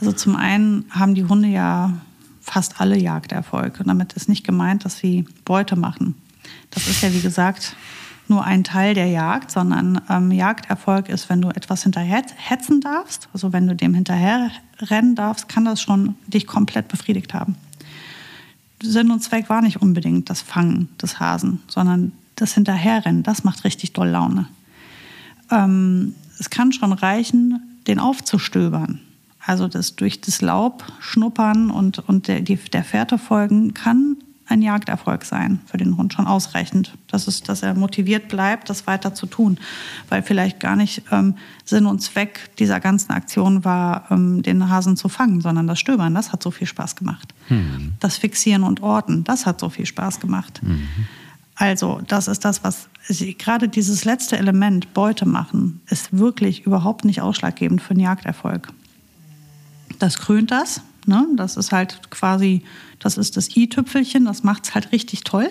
[0.00, 1.92] Also zum einen haben die Hunde ja
[2.40, 3.80] fast alle Jagderfolg.
[3.80, 6.14] Und damit ist nicht gemeint, dass sie Beute machen.
[6.70, 7.74] Das ist ja, wie gesagt,
[8.28, 13.28] nur ein Teil der Jagd, sondern ähm, Jagderfolg ist, wenn du etwas hinterher hetzen darfst,
[13.32, 17.56] also wenn du dem hinterher rennen darfst, kann das schon dich komplett befriedigt haben.
[18.82, 23.64] Sinn und Zweck war nicht unbedingt das Fangen des Hasen, sondern das Hinterherrennen, das macht
[23.64, 24.46] richtig doll Laune.
[25.50, 29.00] Ähm, es kann schon reichen, den aufzustöbern.
[29.44, 34.16] Also das durch das Laub schnuppern und, und der, die, der Fährte folgen kann
[34.48, 36.94] ein Jagderfolg sein für den Hund schon ausreichend.
[37.06, 39.58] Das ist, dass er motiviert bleibt, das weiter zu tun.
[40.08, 41.34] Weil vielleicht gar nicht ähm,
[41.64, 46.14] Sinn und Zweck dieser ganzen Aktion war, ähm, den Hasen zu fangen, sondern das Stöbern,
[46.14, 47.34] das hat so viel Spaß gemacht.
[47.48, 47.92] Mhm.
[48.00, 50.60] Das Fixieren und Orten, das hat so viel Spaß gemacht.
[50.62, 50.88] Mhm.
[51.54, 57.20] Also, das ist das, was gerade dieses letzte Element, Beute machen, ist wirklich überhaupt nicht
[57.22, 58.72] ausschlaggebend für einen Jagderfolg.
[59.98, 60.82] Das krönt das.
[61.06, 61.26] Ne?
[61.36, 62.62] Das ist halt quasi,
[62.98, 65.48] das ist das i-Tüpfelchen, das macht es halt richtig toll.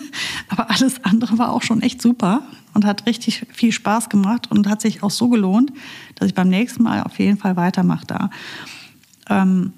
[0.48, 2.42] Aber alles andere war auch schon echt super
[2.74, 5.72] und hat richtig viel Spaß gemacht und hat sich auch so gelohnt,
[6.14, 8.30] dass ich beim nächsten Mal auf jeden Fall weitermache da.
[9.28, 9.72] Ähm,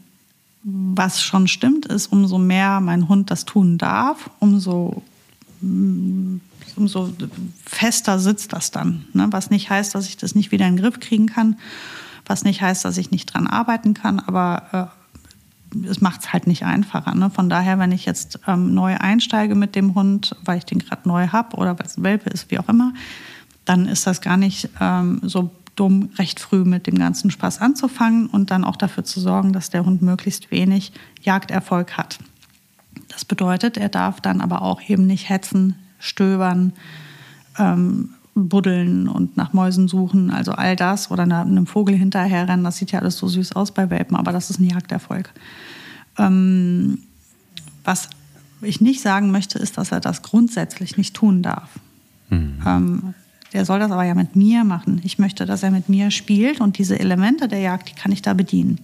[0.64, 5.03] was schon stimmt, ist, umso mehr mein Hund das tun darf, umso
[5.61, 6.37] mm,
[6.77, 7.13] umso
[7.65, 9.07] fester sitzt das dann.
[9.13, 9.29] Ne?
[9.31, 11.57] Was nicht heißt, dass ich das nicht wieder in den Griff kriegen kann,
[12.27, 14.91] was nicht heißt, dass ich nicht dran arbeiten kann, aber
[15.75, 17.15] äh, es macht es halt nicht einfacher.
[17.15, 17.31] Ne?
[17.31, 21.09] Von daher, wenn ich jetzt ähm, neu einsteige mit dem Hund, weil ich den gerade
[21.09, 22.93] neu habe oder weil es ein Welpe ist, wie auch immer,
[23.65, 28.27] dann ist das gar nicht ähm, so dumm, recht früh mit dem ganzen Spaß anzufangen
[28.27, 32.19] und dann auch dafür zu sorgen, dass der Hund möglichst wenig Jagderfolg hat.
[33.09, 36.73] Das bedeutet, er darf dann aber auch eben nicht hetzen, stöbern,
[37.59, 42.93] ähm, buddeln und nach Mäusen suchen, also all das oder einem Vogel hinterherrennen, das sieht
[42.93, 45.31] ja alles so süß aus bei Welpen, aber das ist ein Jagderfolg.
[46.19, 46.99] Ähm,
[47.85, 48.09] was
[48.62, 51.69] ich nicht sagen möchte, ist, dass er das grundsätzlich nicht tun darf.
[52.31, 52.62] Mhm.
[52.67, 53.15] Ähm,
[53.53, 55.01] der soll das aber ja mit mir machen.
[55.05, 58.23] Ich möchte, dass er mit mir spielt und diese Elemente der Jagd, die kann ich
[58.23, 58.81] da bedienen.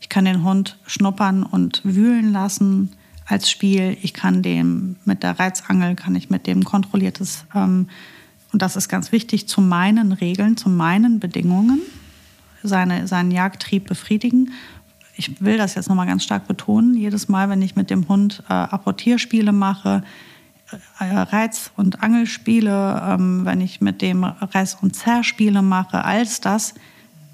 [0.00, 2.90] Ich kann den Hund schnuppern und wühlen lassen
[3.28, 3.96] als Spiel.
[4.02, 7.88] Ich kann dem mit der Reizangel, kann ich mit dem kontrolliertes, ähm,
[8.52, 11.80] und das ist ganz wichtig, zu meinen Regeln, zu meinen Bedingungen
[12.62, 14.52] seine, seinen Jagdtrieb befriedigen.
[15.16, 16.94] Ich will das jetzt nochmal ganz stark betonen.
[16.94, 20.02] Jedes Mal, wenn ich mit dem Hund äh, Apportierspiele mache,
[20.98, 26.74] äh, Reiz- und Angelspiele, ähm, wenn ich mit dem Reiß- und Zerrspiele mache, alles das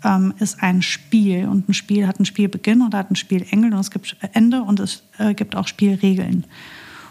[0.05, 3.81] ähm, ist ein Spiel und ein Spiel hat einen Spielbeginn und hat ein Spielende und
[3.81, 6.47] es gibt Ende und es äh, gibt auch Spielregeln.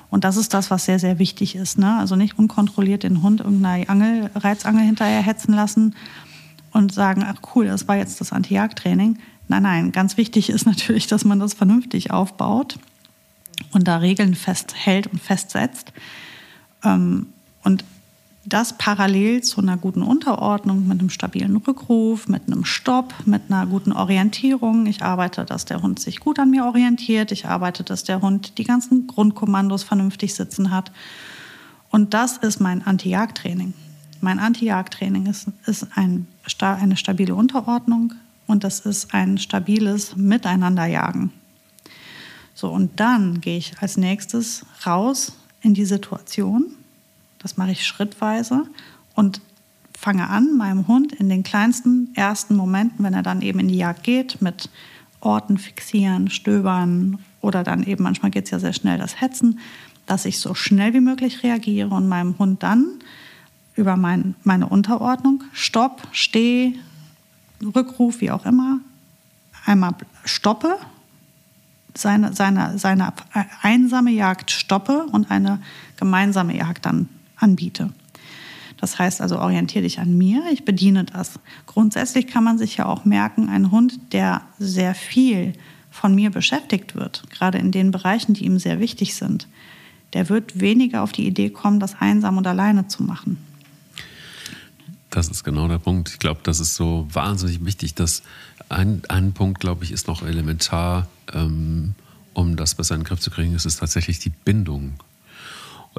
[0.10, 1.80] Und das ist das, was sehr, sehr wichtig ist.
[1.80, 1.98] Ne?
[1.98, 5.96] Also nicht unkontrolliert den Hund irgendeiner Angel, Reizangel hinterher hetzen lassen
[6.72, 9.18] und sagen, ach cool, das war jetzt das Anti-Jagd-Training.
[9.48, 12.78] Nein, nein, ganz wichtig ist natürlich, dass man das vernünftig aufbaut
[13.72, 15.94] und da Regeln festhält und festsetzt.
[16.84, 17.28] Ähm,
[17.64, 17.84] und
[18.54, 23.66] das parallel zu einer guten Unterordnung mit einem stabilen Rückruf, mit einem Stopp, mit einer
[23.66, 24.86] guten Orientierung.
[24.86, 27.32] Ich arbeite, dass der Hund sich gut an mir orientiert.
[27.32, 30.92] Ich arbeite, dass der Hund die ganzen Grundkommandos vernünftig sitzen hat.
[31.90, 33.74] Und das ist mein Anti-Jagd-Training.
[34.22, 36.28] Mein Anti-Jagd-Training ist, ist ein,
[36.60, 38.14] eine stabile Unterordnung
[38.46, 41.32] und das ist ein stabiles Miteinanderjagen.
[42.54, 46.76] So, und dann gehe ich als nächstes raus in die Situation
[47.44, 48.66] das mache ich schrittweise
[49.14, 49.42] und
[49.98, 53.78] fange an, meinem Hund in den kleinsten ersten Momenten, wenn er dann eben in die
[53.78, 54.70] Jagd geht, mit
[55.20, 59.60] Orten fixieren, stöbern oder dann eben manchmal geht es ja sehr schnell das Hetzen,
[60.06, 63.00] dass ich so schnell wie möglich reagiere und meinem Hund dann
[63.76, 66.74] über mein, meine Unterordnung, Stopp, Steh,
[67.64, 68.80] Rückruf, wie auch immer,
[69.66, 70.78] einmal stoppe,
[71.96, 73.14] seine, seine, seine
[73.62, 75.62] einsame Jagd stoppe und eine
[75.98, 77.92] gemeinsame Jagd dann anbiete.
[78.78, 81.40] Das heißt also, orientiere dich an mir, ich bediene das.
[81.68, 85.54] Grundsätzlich kann man sich ja auch merken, ein Hund, der sehr viel
[85.90, 89.48] von mir beschäftigt wird, gerade in den Bereichen, die ihm sehr wichtig sind,
[90.14, 93.38] der wird weniger auf die Idee kommen, das einsam und alleine zu machen.
[95.10, 96.10] Das ist genau der Punkt.
[96.10, 98.24] Ich glaube, das ist so wahnsinnig wichtig, dass
[98.70, 101.94] ein, ein Punkt, glaube ich, ist noch elementar, ähm,
[102.34, 104.96] um das besser in den Griff zu kriegen, ist es tatsächlich die Bindung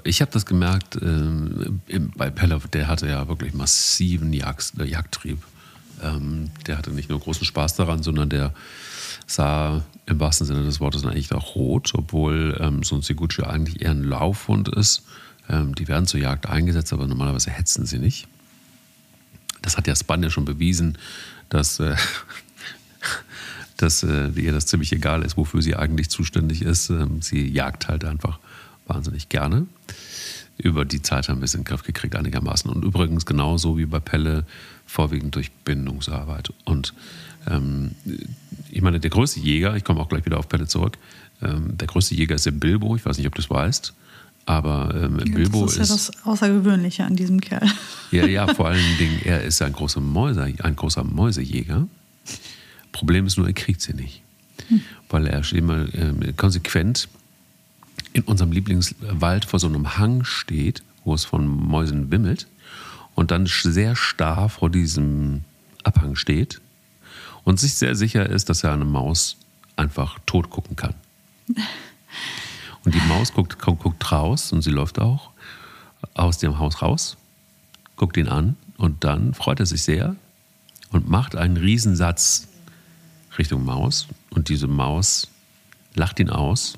[0.02, 5.38] ich habe das gemerkt äh, bei Pelle, der hatte ja wirklich massiven Jagd, äh, Jagdtrieb.
[6.02, 8.52] Ähm, der hatte nicht nur großen Spaß daran, sondern der
[9.26, 13.82] sah im wahrsten Sinne des Wortes eigentlich auch rot, obwohl ähm, so ein Siguchi eigentlich
[13.82, 15.04] eher ein Laufhund ist.
[15.48, 18.26] Ähm, die werden zur Jagd eingesetzt, aber normalerweise hetzen sie nicht.
[19.62, 20.98] Das hat ja Spanja schon bewiesen,
[21.48, 21.96] dass, äh,
[23.76, 26.90] dass äh, ihr das ziemlich egal ist, wofür sie eigentlich zuständig ist.
[26.90, 28.38] Ähm, sie jagt halt einfach
[28.86, 29.66] wahnsinnig gerne.
[30.56, 32.70] Über die Zeit haben wir es in den Griff gekriegt einigermaßen.
[32.70, 34.44] Und übrigens genauso wie bei Pelle,
[34.86, 36.52] vorwiegend durch Bindungsarbeit.
[36.64, 36.94] Und
[37.48, 37.92] ähm,
[38.70, 40.98] ich meine, der größte Jäger, ich komme auch gleich wieder auf Pelle zurück,
[41.42, 43.94] ähm, der größte Jäger ist der Bilbo, ich weiß nicht, ob du es weißt.
[44.46, 45.78] Aber ähm, ja, Bilbo ist.
[45.78, 47.66] Das ist ja das Außergewöhnliche an diesem Kerl.
[48.10, 51.88] Ja, ja, vor allen Dingen, er ist ein großer, Mäuse, ein großer Mäusejäger.
[52.92, 54.22] Problem ist nur, er kriegt sie nicht.
[54.68, 54.82] Hm.
[55.08, 57.08] Weil er immer äh, konsequent
[58.14, 62.46] in unserem Lieblingswald vor so einem Hang steht, wo es von Mäusen wimmelt
[63.14, 65.42] und dann sehr starr vor diesem
[65.82, 66.62] Abhang steht
[67.42, 69.36] und sich sehr sicher ist, dass er eine Maus
[69.76, 70.94] einfach tot gucken kann.
[72.84, 75.30] Und die Maus guckt, guckt raus und sie läuft auch
[76.12, 77.16] aus dem Haus raus,
[77.96, 80.16] guckt ihn an und dann freut er sich sehr
[80.90, 82.46] und macht einen Riesensatz
[83.38, 85.28] Richtung Maus und diese Maus
[85.94, 86.74] lacht ihn aus.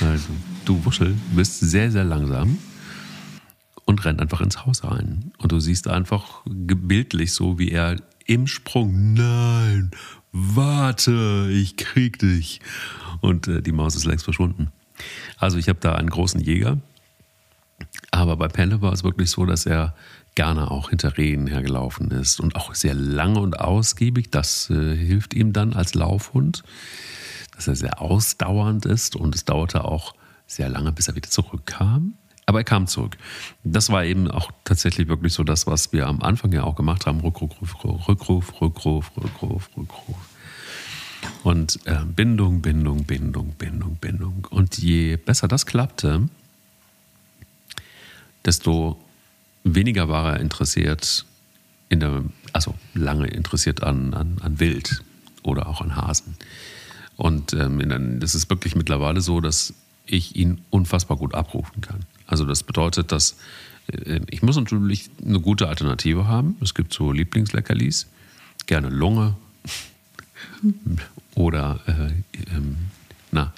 [0.00, 0.28] Also,
[0.64, 2.58] du Wuschel bist sehr, sehr langsam
[3.84, 5.32] und rennt einfach ins Haus rein.
[5.38, 9.90] Und du siehst einfach bildlich so, wie er im Sprung, nein,
[10.32, 12.60] warte, ich krieg dich.
[13.20, 14.72] Und äh, die Maus ist längst verschwunden.
[15.38, 16.78] Also ich habe da einen großen Jäger,
[18.10, 19.94] aber bei Pelle war es wirklich so, dass er
[20.34, 24.30] gerne auch hinter Rehen hergelaufen ist und auch sehr lange und ausgiebig.
[24.30, 26.64] Das äh, hilft ihm dann als Laufhund,
[27.56, 30.14] dass er sehr ausdauernd ist und es dauerte auch
[30.46, 32.14] sehr lange, bis er wieder zurückkam.
[32.46, 33.16] Aber er kam zurück.
[33.62, 37.06] Das war eben auch tatsächlich wirklich so das, was wir am Anfang ja auch gemacht
[37.06, 37.20] haben.
[37.20, 40.16] Rückruf, Rückruf, Rückruf, Rückruf, Rückruf, Rückruf.
[41.42, 44.46] Und äh, Bindung, Bindung, Bindung, Bindung, Bindung.
[44.50, 46.28] Und je besser das klappte,
[48.44, 49.02] desto
[49.62, 51.24] weniger war er interessiert
[51.88, 55.02] in der, also lange interessiert an, an, an Wild
[55.42, 56.36] oder auch an Hasen.
[57.16, 59.74] Und ähm, das ist wirklich mittlerweile so, dass
[60.06, 62.00] ich ihn unfassbar gut abrufen kann.
[62.26, 63.36] Also das bedeutet, dass
[63.88, 66.56] äh, ich muss natürlich eine gute Alternative haben.
[66.60, 68.06] Es gibt so Lieblingsleckerlis,
[68.66, 69.36] gerne Lunge
[71.34, 72.76] oder äh, ähm,
[73.30, 73.52] na,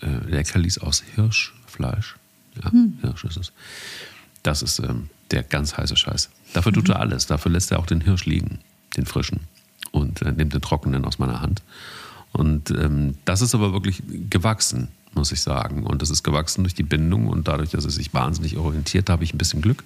[0.00, 2.16] äh, Leckerlis aus Hirschfleisch.
[2.62, 2.98] Ja, hm.
[3.02, 3.52] Hirsch ist es.
[4.42, 6.30] Das ist ähm, der ganz heiße Scheiß.
[6.52, 7.26] Dafür tut er alles.
[7.26, 8.60] Dafür lässt er auch den Hirsch liegen,
[8.96, 9.40] den frischen,
[9.90, 11.62] und äh, nimmt den trockenen aus meiner Hand.
[12.32, 15.84] Und ähm, das ist aber wirklich gewachsen muss ich sagen.
[15.84, 19.24] Und das ist gewachsen durch die Bindung und dadurch, dass er sich wahnsinnig orientiert, habe
[19.24, 19.82] ich ein bisschen Glück.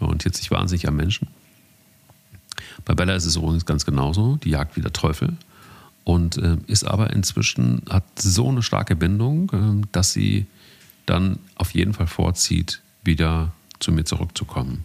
[0.00, 1.28] Orientiert sich wahnsinnig am Menschen.
[2.84, 4.36] Bei Bella ist es übrigens ganz genauso.
[4.36, 5.36] Die jagt wie der Teufel
[6.04, 10.46] und äh, ist aber inzwischen, hat so eine starke Bindung, äh, dass sie
[11.04, 14.84] dann auf jeden Fall vorzieht, wieder zu mir zurückzukommen.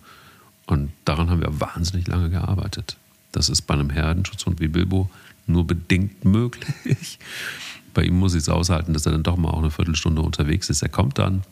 [0.66, 2.98] Und daran haben wir wahnsinnig lange gearbeitet.
[3.32, 5.10] Das ist bei einem Herdenschutzhund wie Bilbo
[5.46, 7.20] nur bedingt möglich
[7.94, 10.70] bei ihm muss ich es aushalten, dass er dann doch mal auch eine Viertelstunde unterwegs
[10.70, 10.82] ist.
[10.82, 11.44] Er kommt dann,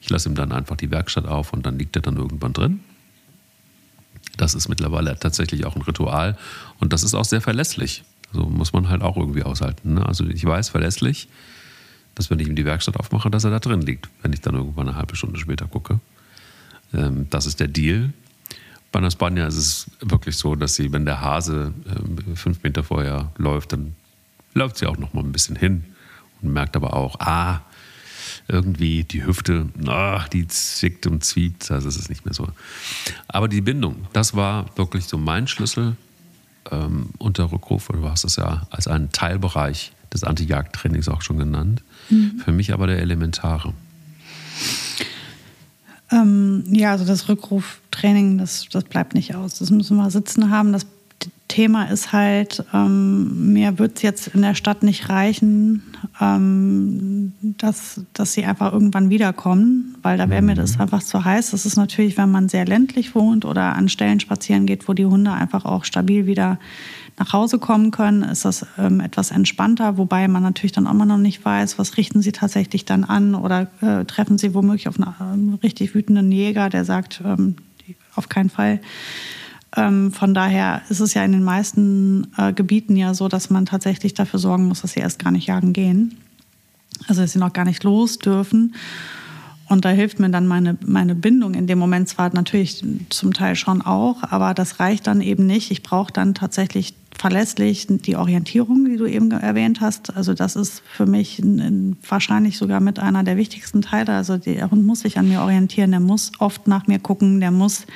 [0.00, 2.80] ich lasse ihm dann einfach die Werkstatt auf und dann liegt er dann irgendwann drin.
[4.36, 6.36] Das ist mittlerweile tatsächlich auch ein Ritual
[6.78, 8.04] und das ist auch sehr verlässlich.
[8.32, 9.94] So also muss man halt auch irgendwie aushalten.
[9.94, 10.06] Ne?
[10.06, 11.28] Also ich weiß verlässlich,
[12.14, 14.54] dass wenn ich ihm die Werkstatt aufmache, dass er da drin liegt, wenn ich dann
[14.54, 16.00] irgendwann eine halbe Stunde später gucke.
[16.92, 18.12] Ähm, das ist der Deal.
[18.96, 22.82] Bei einer Spanier ist es wirklich so, dass sie, wenn der Hase äh, fünf Meter
[22.82, 23.94] vorher läuft, dann
[24.54, 25.84] läuft sie auch noch mal ein bisschen hin
[26.40, 27.60] und merkt aber auch, ah,
[28.48, 32.48] irgendwie die Hüfte, ach, die zickt und zwiebt, also es ist nicht mehr so.
[33.28, 35.94] Aber die Bindung, das war wirklich so mein Schlüssel
[36.70, 41.82] ähm, unter Rückruf, du hast es ja als einen Teilbereich des Anti-Jagd-Trainings auch schon genannt.
[42.08, 42.40] Mhm.
[42.42, 43.74] Für mich aber der elementare.
[46.12, 49.58] Ähm, ja, also das Rückruftraining, das, das bleibt nicht aus.
[49.58, 50.72] Das müssen wir sitzen haben.
[50.72, 50.86] Das
[51.48, 55.82] Thema ist halt, ähm, mir wird es jetzt in der Stadt nicht reichen,
[56.20, 60.82] ähm, dass, dass sie einfach irgendwann wiederkommen, weil da wäre mir das mhm.
[60.82, 61.52] einfach zu heiß.
[61.52, 65.06] Das ist natürlich, wenn man sehr ländlich wohnt oder an Stellen spazieren geht, wo die
[65.06, 66.58] Hunde einfach auch stabil wieder
[67.18, 71.06] nach Hause kommen können, ist das ähm, etwas entspannter, wobei man natürlich dann auch immer
[71.06, 75.00] noch nicht weiß, was richten sie tatsächlich dann an oder äh, treffen sie womöglich auf
[75.00, 77.56] einen äh, richtig wütenden Jäger, der sagt, ähm,
[78.14, 78.80] auf keinen Fall.
[79.76, 83.66] Ähm, von daher ist es ja in den meisten äh, Gebieten ja so, dass man
[83.66, 86.18] tatsächlich dafür sorgen muss, dass sie erst gar nicht jagen gehen.
[87.08, 88.74] Also dass sie noch gar nicht los dürfen.
[89.68, 93.56] Und da hilft mir dann meine, meine Bindung in dem Moment zwar natürlich zum Teil
[93.56, 95.70] schon auch, aber das reicht dann eben nicht.
[95.70, 100.16] Ich brauche dann tatsächlich verlässlich die Orientierung, die du eben erwähnt hast.
[100.16, 101.42] Also das ist für mich
[102.08, 104.14] wahrscheinlich sogar mit einer der wichtigsten Teile.
[104.14, 107.50] Also der Hund muss sich an mir orientieren, der muss oft nach mir gucken, der
[107.50, 107.86] muss,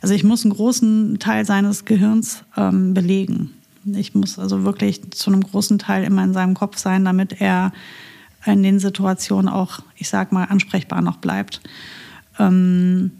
[0.00, 3.50] also ich muss einen großen Teil seines Gehirns ähm, belegen.
[3.84, 7.72] Ich muss also wirklich zu einem großen Teil immer in seinem Kopf sein, damit er
[8.46, 11.60] in den Situationen auch, ich sag mal, ansprechbar noch bleibt.
[12.38, 13.12] Ähm,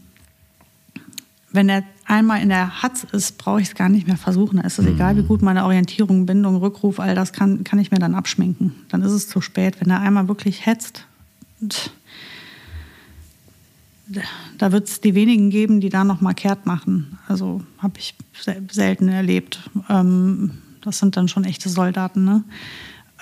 [1.54, 4.56] wenn er einmal in der Hatz ist, brauche ich es gar nicht mehr versuchen.
[4.56, 4.94] Da ist es mhm.
[4.94, 8.74] egal, wie gut meine Orientierung, Bindung, Rückruf, all das kann, kann ich mir dann abschminken.
[8.88, 9.80] Dann ist es zu spät.
[9.80, 11.06] Wenn er einmal wirklich hetzt,
[14.58, 17.18] da wird es die wenigen geben, die da noch mal kehrt machen.
[17.28, 18.16] Also habe ich
[18.70, 19.70] selten erlebt.
[19.88, 22.24] Ähm, das sind dann schon echte Soldaten.
[22.24, 22.42] Ne?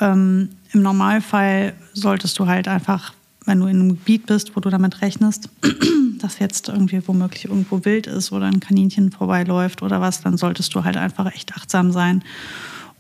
[0.01, 3.13] Ähm, Im Normalfall solltest du halt einfach
[3.45, 5.49] wenn du in einem Gebiet bist, wo du damit rechnest,
[6.19, 10.75] dass jetzt irgendwie womöglich irgendwo wild ist oder ein Kaninchen vorbeiläuft oder was, dann solltest
[10.75, 12.23] du halt einfach echt achtsam sein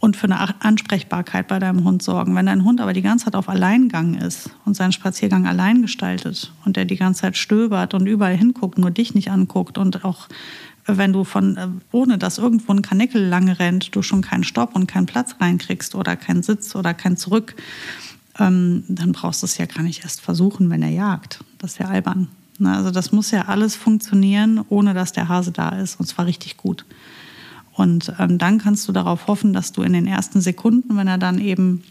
[0.02, 2.34] und für eine Ansprechbarkeit bei deinem Hund sorgen.
[2.34, 6.52] Wenn dein Hund aber die ganze Zeit auf Alleingang ist und seinen Spaziergang allein gestaltet
[6.64, 10.28] und der die ganze Zeit stöbert und überall hinguckt, nur dich nicht anguckt und auch
[10.86, 14.74] wenn du von, äh, ohne dass irgendwo ein Kanickel lang rennt, du schon keinen Stopp
[14.74, 17.54] und keinen Platz reinkriegst oder keinen Sitz oder kein Zurück,
[18.38, 21.44] ähm, dann brauchst du es ja gar nicht erst versuchen, wenn er jagt.
[21.58, 22.28] Das ist ja albern.
[22.58, 22.74] Ne?
[22.74, 26.56] Also das muss ja alles funktionieren, ohne dass der Hase da ist, und zwar richtig
[26.56, 26.84] gut.
[27.74, 31.18] Und ähm, dann kannst du darauf hoffen, dass du in den ersten Sekunden, wenn er
[31.18, 31.82] dann eben,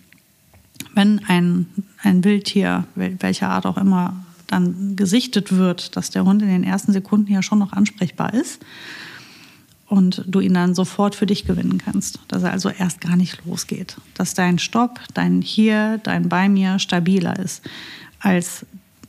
[0.94, 1.68] wenn ein,
[2.02, 6.92] ein Wildtier, welcher Art auch immer, dann gesichtet wird, dass der Hund in den ersten
[6.92, 8.60] Sekunden ja schon noch ansprechbar ist
[9.92, 12.20] und du ihn dann sofort für dich gewinnen kannst.
[12.30, 13.98] Dass er also erst gar nicht losgeht.
[14.14, 17.62] Dass dein Stopp, dein Hier, dein Bei mir stabiler ist.
[18.22, 18.66] Als,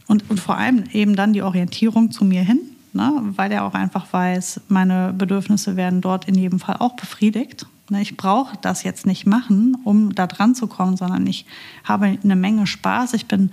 [0.09, 2.59] und, und vor allem eben dann die Orientierung zu mir hin,
[2.93, 3.13] ne?
[3.37, 7.65] weil er auch einfach weiß, meine Bedürfnisse werden dort in jedem Fall auch befriedigt.
[7.89, 8.03] Ne?
[8.03, 11.47] Ich brauche das jetzt nicht machen, um da dran zu kommen, sondern ich
[11.85, 13.15] habe eine Menge Spaß.
[13.15, 13.53] Ich bin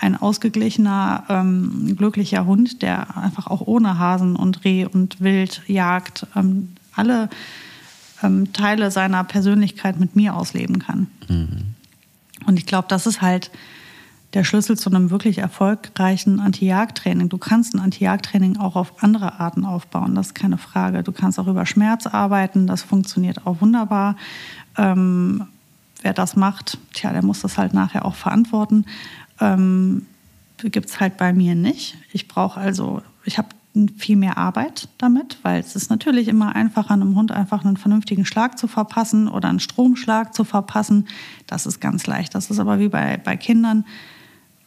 [0.00, 6.26] ein ausgeglichener, ähm, glücklicher Hund, der einfach auch ohne Hasen und Reh und Wild jagt,
[6.34, 7.28] ähm, alle
[8.22, 11.08] ähm, Teile seiner Persönlichkeit mit mir ausleben kann.
[11.28, 11.74] Mhm.
[12.46, 13.50] Und ich glaube, das ist halt
[14.32, 17.28] der Schlüssel zu einem wirklich erfolgreichen Anti-Jagd-Training.
[17.28, 21.02] Du kannst ein Anti-Jagd-Training auch auf andere Arten aufbauen, das ist keine Frage.
[21.02, 24.16] Du kannst auch über Schmerz arbeiten, das funktioniert auch wunderbar.
[24.78, 25.46] Ähm,
[26.00, 28.86] wer das macht, tja, der muss das halt nachher auch verantworten
[29.40, 30.06] ähm,
[30.58, 31.96] gibt es halt bei mir nicht.
[32.12, 33.48] Ich brauche also, ich habe
[33.98, 38.24] viel mehr Arbeit damit, weil es ist natürlich immer einfacher, einem Hund einfach einen vernünftigen
[38.24, 41.06] Schlag zu verpassen oder einen Stromschlag zu verpassen.
[41.46, 42.34] Das ist ganz leicht.
[42.34, 43.84] Das ist aber wie bei, bei Kindern.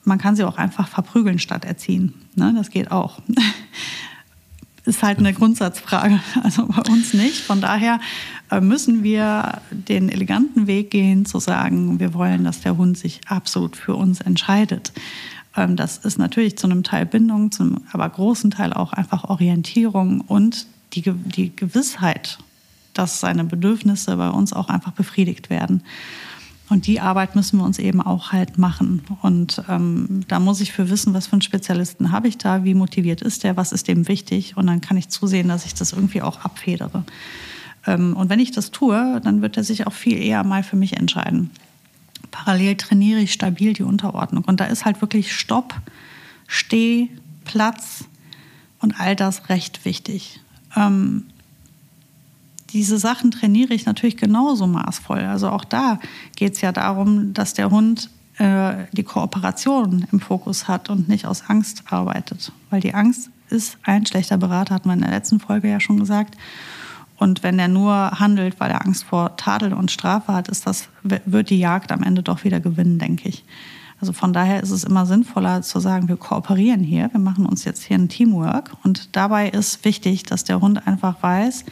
[0.06, 2.14] Man kann sie auch einfach verprügeln statt erziehen.
[2.36, 2.54] Ne?
[2.56, 3.20] Das geht auch.
[4.86, 6.19] ist halt eine Grundsatzfrage.
[6.43, 7.41] Also bei uns nicht.
[7.41, 8.00] Von daher
[8.52, 13.22] äh, müssen wir den eleganten Weg gehen, zu sagen, wir wollen, dass der Hund sich
[13.28, 14.91] absolut für uns entscheidet.
[15.56, 20.22] Ähm, das ist natürlich zu einem Teil Bindung, zum aber großen Teil auch einfach Orientierung
[20.22, 22.38] und die, die Gewissheit,
[22.93, 25.84] dass seine Bedürfnisse bei uns auch einfach befriedigt werden.
[26.69, 29.04] Und die Arbeit müssen wir uns eben auch halt machen.
[29.21, 32.73] Und ähm, da muss ich für wissen, was für einen Spezialisten habe ich da, wie
[32.73, 34.56] motiviert ist der, was ist dem wichtig.
[34.56, 37.04] Und dann kann ich zusehen, dass ich das irgendwie auch abfedere.
[37.86, 40.78] Ähm, und wenn ich das tue, dann wird er sich auch viel eher mal für
[40.78, 41.52] mich entscheiden.
[42.32, 44.43] Parallel trainiere ich stabil die Unterordnung.
[44.45, 45.76] Und da ist halt wirklich Stopp,
[46.47, 47.10] Steh,
[47.43, 48.06] Platz
[48.80, 50.39] und all das recht wichtig.
[50.76, 51.26] Ähm,
[52.74, 55.20] diese Sachen trainiere ich natürlich genauso maßvoll.
[55.20, 56.00] Also auch da
[56.36, 61.26] geht es ja darum, dass der Hund äh, die Kooperation im Fokus hat und nicht
[61.26, 62.52] aus Angst arbeitet.
[62.70, 66.00] Weil die Angst ist ein schlechter Berater, hatten wir in der letzten Folge ja schon
[66.00, 66.36] gesagt.
[67.18, 70.90] Und wenn er nur handelt, weil er Angst vor Tadel und Strafe hat, ist das,
[71.04, 73.46] wird die Jagd am Ende doch wieder gewinnen, denke ich.
[74.02, 77.64] Also von daher ist es immer sinnvoller zu sagen, wir kooperieren hier, wir machen uns
[77.64, 78.72] jetzt hier ein Teamwork.
[78.84, 81.64] Und dabei ist wichtig, dass der Hund einfach weiß,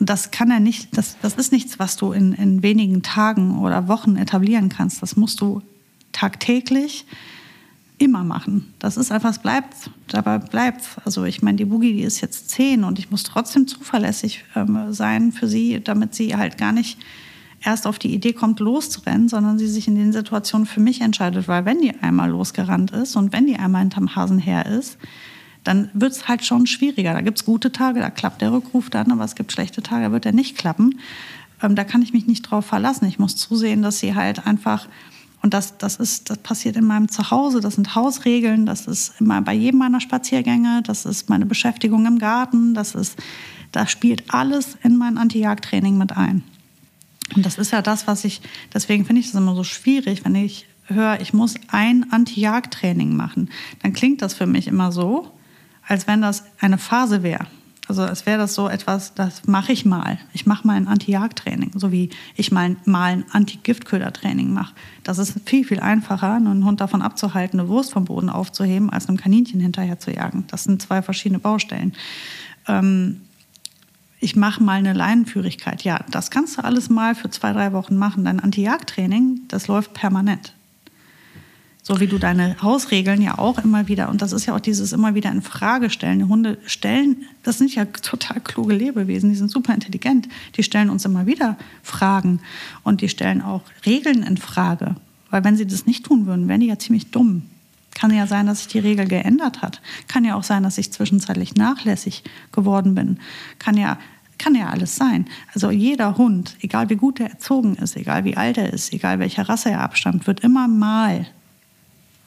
[0.00, 3.88] das kann er nicht, das, das ist nichts, was du in, in wenigen Tagen oder
[3.88, 5.02] Wochen etablieren kannst.
[5.02, 5.62] Das musst du
[6.12, 7.06] tagtäglich
[7.98, 8.74] immer machen.
[8.78, 12.50] Das ist einfach, es bleibt, dabei bleibt Also ich meine, die Boogie, die ist jetzt
[12.50, 16.98] zehn und ich muss trotzdem zuverlässig ähm, sein für sie, damit sie halt gar nicht
[17.62, 21.48] erst auf die Idee kommt, loszurennen, sondern sie sich in den Situationen für mich entscheidet.
[21.48, 24.98] Weil wenn die einmal losgerannt ist und wenn die einmal hinterm Hasen her ist,
[25.66, 27.12] dann wird es halt schon schwieriger.
[27.12, 30.04] Da gibt es gute Tage, da klappt der Rückruf dann, aber es gibt schlechte Tage,
[30.04, 31.00] da wird er nicht klappen.
[31.62, 33.06] Ähm, da kann ich mich nicht drauf verlassen.
[33.06, 34.88] Ich muss zusehen, dass sie halt einfach
[35.42, 39.40] Und das, das, ist, das passiert in meinem Zuhause, das sind Hausregeln, das ist immer
[39.42, 43.16] bei jedem meiner Spaziergänge, das ist meine Beschäftigung im Garten, das ist,
[43.70, 46.42] da spielt alles in mein Anti-Jagd-Training mit ein.
[47.34, 48.40] Und das ist ja das, was ich,
[48.72, 53.50] deswegen finde ich das immer so schwierig, wenn ich höre, ich muss ein Anti-Jagd-Training machen.
[53.82, 55.32] Dann klingt das für mich immer so,
[55.86, 57.46] als wenn das eine Phase wäre.
[57.88, 60.18] Also als wäre das so etwas, das mache ich mal.
[60.32, 64.74] Ich mache mal ein Anti-Jagd-Training, so wie ich mal, mal ein Anti-Giftköder-Training mache.
[65.04, 69.08] Das ist viel, viel einfacher, einen Hund davon abzuhalten, eine Wurst vom Boden aufzuheben, als
[69.08, 70.44] einem Kaninchen hinterher zu jagen.
[70.48, 71.92] Das sind zwei verschiedene Baustellen.
[72.66, 73.20] Ähm,
[74.18, 75.84] ich mache mal eine Leinenführigkeit.
[75.84, 78.24] Ja, das kannst du alles mal für zwei, drei Wochen machen.
[78.24, 80.55] Dein Anti-Jagd-Training, das läuft permanent.
[81.86, 84.92] So wie du deine Hausregeln ja auch immer wieder, und das ist ja auch dieses
[84.92, 86.18] immer wieder in Frage stellen.
[86.18, 90.28] Die Hunde stellen, das sind ja total kluge Lebewesen, die sind super intelligent.
[90.56, 92.40] Die stellen uns immer wieder Fragen
[92.82, 94.96] und die stellen auch Regeln in Frage.
[95.30, 97.42] Weil wenn sie das nicht tun würden, wären die ja ziemlich dumm.
[97.94, 99.80] Kann ja sein, dass sich die Regel geändert hat.
[100.08, 103.20] Kann ja auch sein, dass ich zwischenzeitlich nachlässig geworden bin.
[103.60, 103.96] Kann ja,
[104.38, 105.26] kann ja alles sein.
[105.54, 109.20] Also jeder Hund, egal wie gut er erzogen ist, egal wie alt er ist, egal
[109.20, 111.26] welcher Rasse er abstammt, wird immer mal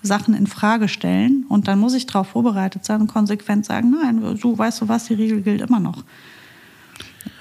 [0.02, 4.38] Sachen in Frage stellen und dann muss ich darauf vorbereitet sein und konsequent sagen, nein,
[4.40, 6.04] du weißt du was, die Regel gilt immer noch.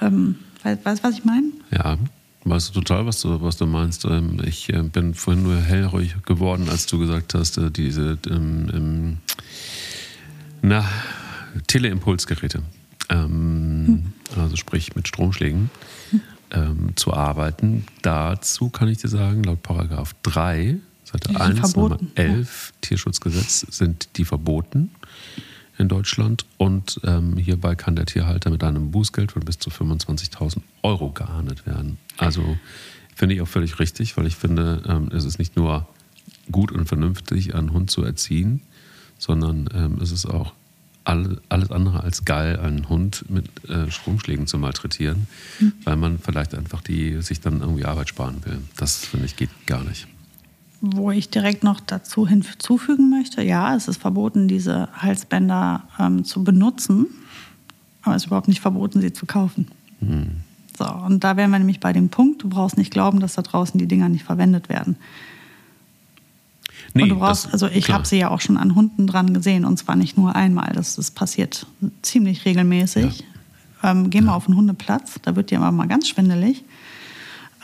[0.00, 1.46] Ähm, weißt du, was ich meine?
[1.70, 1.96] Ja,
[2.44, 4.04] weißt du total, was du, was du meinst.
[4.04, 8.68] Ähm, ich äh, bin vorhin nur hellhörig geworden, als du gesagt hast, äh, diese ähm,
[8.72, 9.16] ähm,
[10.62, 10.84] na,
[11.68, 12.62] Teleimpulsgeräte,
[13.08, 14.40] ähm, hm.
[14.42, 15.70] also sprich mit Stromschlägen.
[16.10, 16.20] Hm.
[16.50, 17.84] Ähm, zu arbeiten.
[18.00, 20.78] Dazu kann ich dir sagen, laut Paragraph 3
[21.10, 22.78] Seite 1, Nummer 11 ja.
[22.82, 24.90] Tierschutzgesetz sind die verboten
[25.78, 26.44] in Deutschland.
[26.58, 31.66] Und ähm, hierbei kann der Tierhalter mit einem Bußgeld von bis zu 25.000 Euro geahndet
[31.66, 31.98] werden.
[32.18, 32.58] Also
[33.14, 35.88] finde ich auch völlig richtig, weil ich finde, ähm, es ist nicht nur
[36.52, 38.60] gut und vernünftig, einen Hund zu erziehen,
[39.18, 40.52] sondern ähm, es ist auch
[41.04, 45.26] all, alles andere als geil, einen Hund mit äh, Stromschlägen zu malträtieren,
[45.58, 45.72] mhm.
[45.84, 48.58] weil man vielleicht einfach die sich dann irgendwie Arbeit sparen will.
[48.76, 50.06] Das finde ich geht gar nicht.
[50.80, 56.44] Wo ich direkt noch dazu hinzufügen möchte, ja, es ist verboten, diese Halsbänder ähm, zu
[56.44, 57.06] benutzen,
[58.02, 59.68] aber es ist überhaupt nicht verboten, sie zu kaufen.
[60.00, 60.42] Mhm.
[60.76, 63.42] So, und da wären wir nämlich bei dem Punkt, du brauchst nicht glauben, dass da
[63.42, 64.96] draußen die Dinger nicht verwendet werden.
[66.94, 69.34] Nee, und du brauchst, das, also ich habe sie ja auch schon an Hunden dran
[69.34, 70.72] gesehen und zwar nicht nur einmal.
[70.74, 71.66] Das, das passiert
[72.02, 73.24] ziemlich regelmäßig.
[73.82, 73.90] Ja.
[73.90, 76.64] Ähm, geh mal auf den Hundeplatz, da wird dir immer mal ganz schwindelig.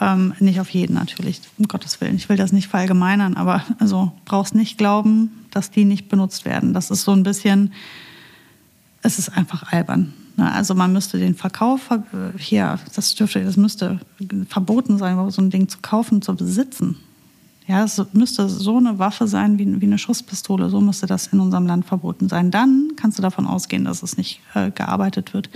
[0.01, 2.16] Ähm, nicht auf jeden natürlich, um Gottes Willen.
[2.16, 6.74] Ich will das nicht verallgemeinern, aber also brauchst nicht glauben, dass die nicht benutzt werden.
[6.74, 7.72] Das ist so ein bisschen,
[9.03, 10.12] es ist einfach albern.
[10.36, 10.51] Ne?
[10.53, 14.01] Also man müsste den Verkauf äh, hier, das dürfte, das müsste
[14.49, 16.97] verboten sein, so ein Ding zu kaufen, zu besitzen.
[17.66, 20.68] Ja, es müsste so eine Waffe sein wie, wie eine Schusspistole.
[20.68, 22.50] So müsste das in unserem Land verboten sein.
[22.50, 25.48] Dann kannst du davon ausgehen, dass es nicht äh, gearbeitet wird.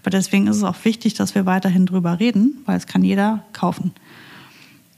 [0.00, 3.44] Aber deswegen ist es auch wichtig, dass wir weiterhin drüber reden, weil es kann jeder
[3.52, 3.92] kaufen.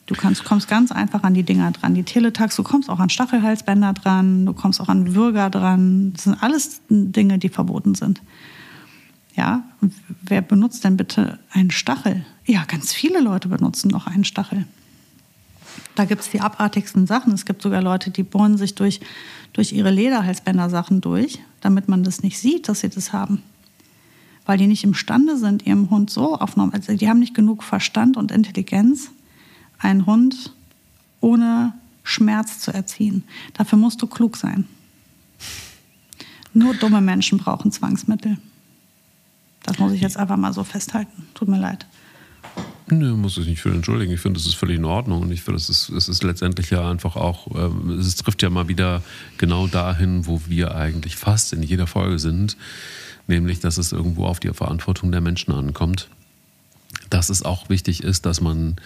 [0.06, 1.94] Du kannst, kommst ganz einfach an die Dinger dran.
[1.94, 6.12] Die Teletax, du kommst auch an Stachelhalsbänder dran, du kommst auch an Würger dran.
[6.12, 8.20] Das sind alles Dinge, die verboten sind.
[9.34, 9.64] Ja,
[10.22, 12.24] wer benutzt denn bitte einen Stachel?
[12.44, 14.66] Ja, ganz viele Leute benutzen noch einen Stachel.
[15.94, 17.32] Da gibt es die abartigsten Sachen.
[17.32, 19.00] Es gibt sogar Leute, die bohren sich durch,
[19.52, 23.42] durch ihre Lederhalsbänder-Sachen durch, damit man das nicht sieht, dass sie das haben.
[24.44, 26.74] Weil die nicht imstande sind, ihrem Hund so aufgenommen.
[26.74, 29.10] Also die haben nicht genug Verstand und Intelligenz,
[29.78, 30.52] einen Hund
[31.20, 31.72] ohne
[32.02, 33.24] Schmerz zu erziehen.
[33.54, 34.66] Dafür musst du klug sein.
[36.52, 38.38] Nur dumme Menschen brauchen Zwangsmittel.
[39.62, 41.26] Das muss ich jetzt einfach mal so festhalten.
[41.34, 41.86] Tut mir leid.
[42.90, 44.12] Nö, muss ich nicht für entschuldigen.
[44.12, 45.22] Ich finde, das ist völlig in Ordnung.
[45.22, 48.68] Und ich finde, es ist, ist letztendlich ja einfach auch, ähm, es trifft ja mal
[48.68, 49.02] wieder
[49.38, 52.58] genau dahin, wo wir eigentlich fast in jeder Folge sind.
[53.26, 56.08] Nämlich, dass es irgendwo auf die Verantwortung der Menschen ankommt.
[57.08, 58.76] Dass es auch wichtig ist, dass man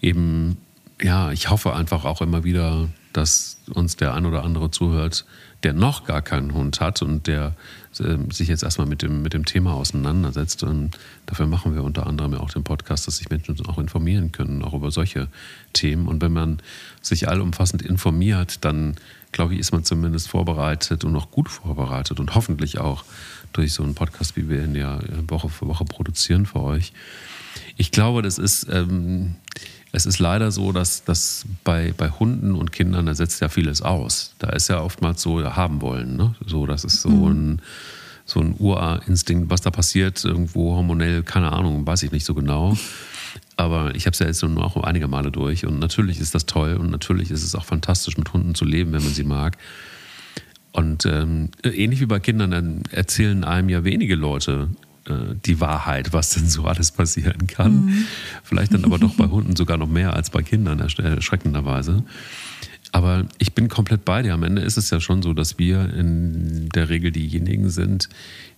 [0.00, 0.56] eben,
[1.02, 5.24] ja, ich hoffe einfach auch immer wieder, dass uns der ein oder andere zuhört,
[5.62, 7.54] der noch gar keinen Hund hat und der
[7.98, 10.62] äh, sich jetzt erstmal mit dem, mit dem Thema auseinandersetzt.
[10.62, 10.96] Und
[11.26, 14.62] dafür machen wir unter anderem ja auch den Podcast, dass sich Menschen auch informieren können,
[14.62, 15.28] auch über solche
[15.72, 16.08] Themen.
[16.08, 16.60] Und wenn man
[17.02, 18.96] sich allumfassend informiert, dann
[19.32, 23.04] glaube ich, ist man zumindest vorbereitet und auch gut vorbereitet und hoffentlich auch
[23.52, 26.92] durch so einen Podcast, wie wir ihn ja Woche für Woche produzieren für euch.
[27.76, 28.66] Ich glaube, das ist.
[28.70, 29.36] Ähm,
[29.92, 33.82] es ist leider so, dass, dass bei, bei Hunden und Kindern, da setzt ja vieles
[33.82, 34.34] aus.
[34.38, 36.16] Da ist ja oftmals so, haben wollen.
[36.16, 36.34] Ne?
[36.46, 37.26] So, das ist so mhm.
[37.30, 37.62] ein
[38.30, 42.76] so ein Urinstinkt, was da passiert, irgendwo hormonell, keine Ahnung, weiß ich nicht so genau.
[43.56, 46.46] Aber ich habe es ja jetzt nur auch einige Male durch und natürlich ist das
[46.46, 49.58] toll und natürlich ist es auch fantastisch, mit Hunden zu leben, wenn man sie mag.
[50.72, 54.68] Und ähm, ähnlich wie bei Kindern, dann erzählen einem ja wenige Leute
[55.10, 57.86] äh, die Wahrheit, was denn so alles passieren kann.
[57.86, 58.04] Mhm.
[58.42, 62.04] Vielleicht dann aber doch bei Hunden sogar noch mehr als bei Kindern, erschreckenderweise.
[62.92, 64.34] Aber ich bin komplett bei dir.
[64.34, 68.08] Am Ende ist es ja schon so, dass wir in der Regel diejenigen sind,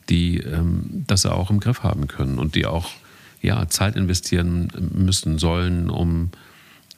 [0.09, 2.91] die ähm, das auch im Griff haben können und die auch
[3.43, 6.31] ja, Zeit investieren müssen, sollen, um,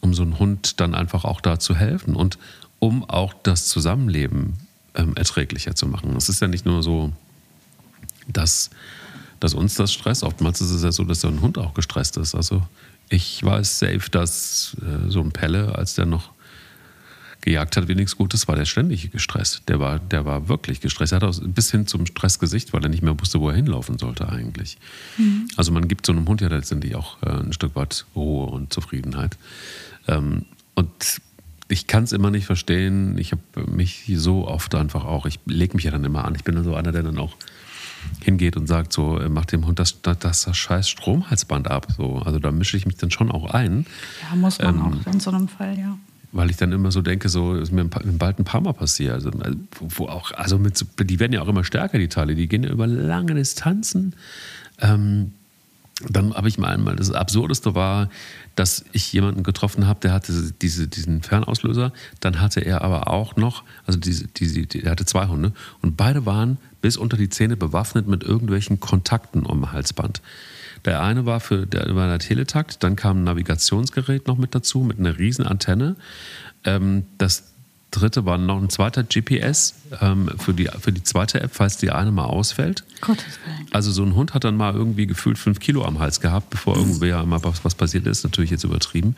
[0.01, 2.39] um so einen Hund dann einfach auch da zu helfen und
[2.79, 4.55] um auch das Zusammenleben
[4.95, 6.15] ähm, erträglicher zu machen.
[6.17, 7.13] Es ist ja nicht nur so,
[8.29, 8.71] dass,
[9.45, 10.23] dass uns das stresst.
[10.23, 12.35] Oftmals ist es ja so, dass so ein Hund auch gestresst ist.
[12.35, 12.63] Also
[13.11, 16.31] ich weiß safe, dass äh, so ein Pelle, als der noch
[17.43, 19.65] gejagt hat wie nichts Gutes, war der ständig gestresst.
[19.69, 21.13] Der war, der war wirklich gestresst.
[21.13, 23.99] Er hat auch bis hin zum Stressgesicht, weil er nicht mehr wusste, wo er hinlaufen
[23.99, 24.79] sollte eigentlich.
[25.19, 25.47] Mhm.
[25.57, 28.73] Also man gibt so einem Hund ja letztendlich auch äh, ein Stück weit Ruhe und
[28.73, 29.37] Zufriedenheit.
[30.09, 31.21] Ähm, und
[31.69, 33.19] ich kann es immer nicht verstehen.
[33.19, 36.35] Ich habe mich so oft einfach auch, ich lege mich ja dann immer an.
[36.35, 37.37] Ich bin dann so einer, der dann auch
[38.23, 41.89] hingeht und sagt so, äh, mach dem Hund das, das, das scheiß Stromhalsband ab.
[41.97, 43.87] So, also da mische ich mich dann schon auch ein.
[44.23, 45.97] Ja, muss man ähm, auch in so einem Fall, ja
[46.35, 49.15] weil ich dann immer so denke, so ist mir bald ein paar Mal passiert.
[49.15, 49.31] Also,
[49.79, 52.71] wo auch, also mit, die werden ja auch immer stärker, die Teile, die gehen ja
[52.71, 54.17] über lange Distanzen.
[54.81, 55.33] Ähm,
[56.09, 58.09] dann habe ich mal einmal, das Absurdeste war,
[58.57, 63.37] dass ich jemanden getroffen habe, der hatte diese, diesen Fernauslöser, dann hatte er aber auch
[63.37, 67.57] noch, also diese, diese, er hatte zwei Hunde und beide waren bis unter die Zähne
[67.57, 70.21] bewaffnet mit irgendwelchen Kontakten um Halsband.
[70.85, 74.81] Der eine war für der, war der Teletakt, dann kam ein Navigationsgerät noch mit dazu,
[74.81, 75.97] mit einer riesen Antenne.
[76.65, 77.54] Ähm, das
[77.95, 81.91] dritte war noch ein zweiter GPS ähm, für, die, für die zweite App, falls die
[81.91, 82.85] eine mal ausfällt.
[83.01, 83.69] Gottes Willen.
[83.71, 86.77] Also so ein Hund hat dann mal irgendwie gefühlt fünf Kilo am Hals gehabt, bevor
[86.77, 88.25] irgendwie ja mal was, was passiert ist.
[88.25, 89.17] Natürlich jetzt übertrieben.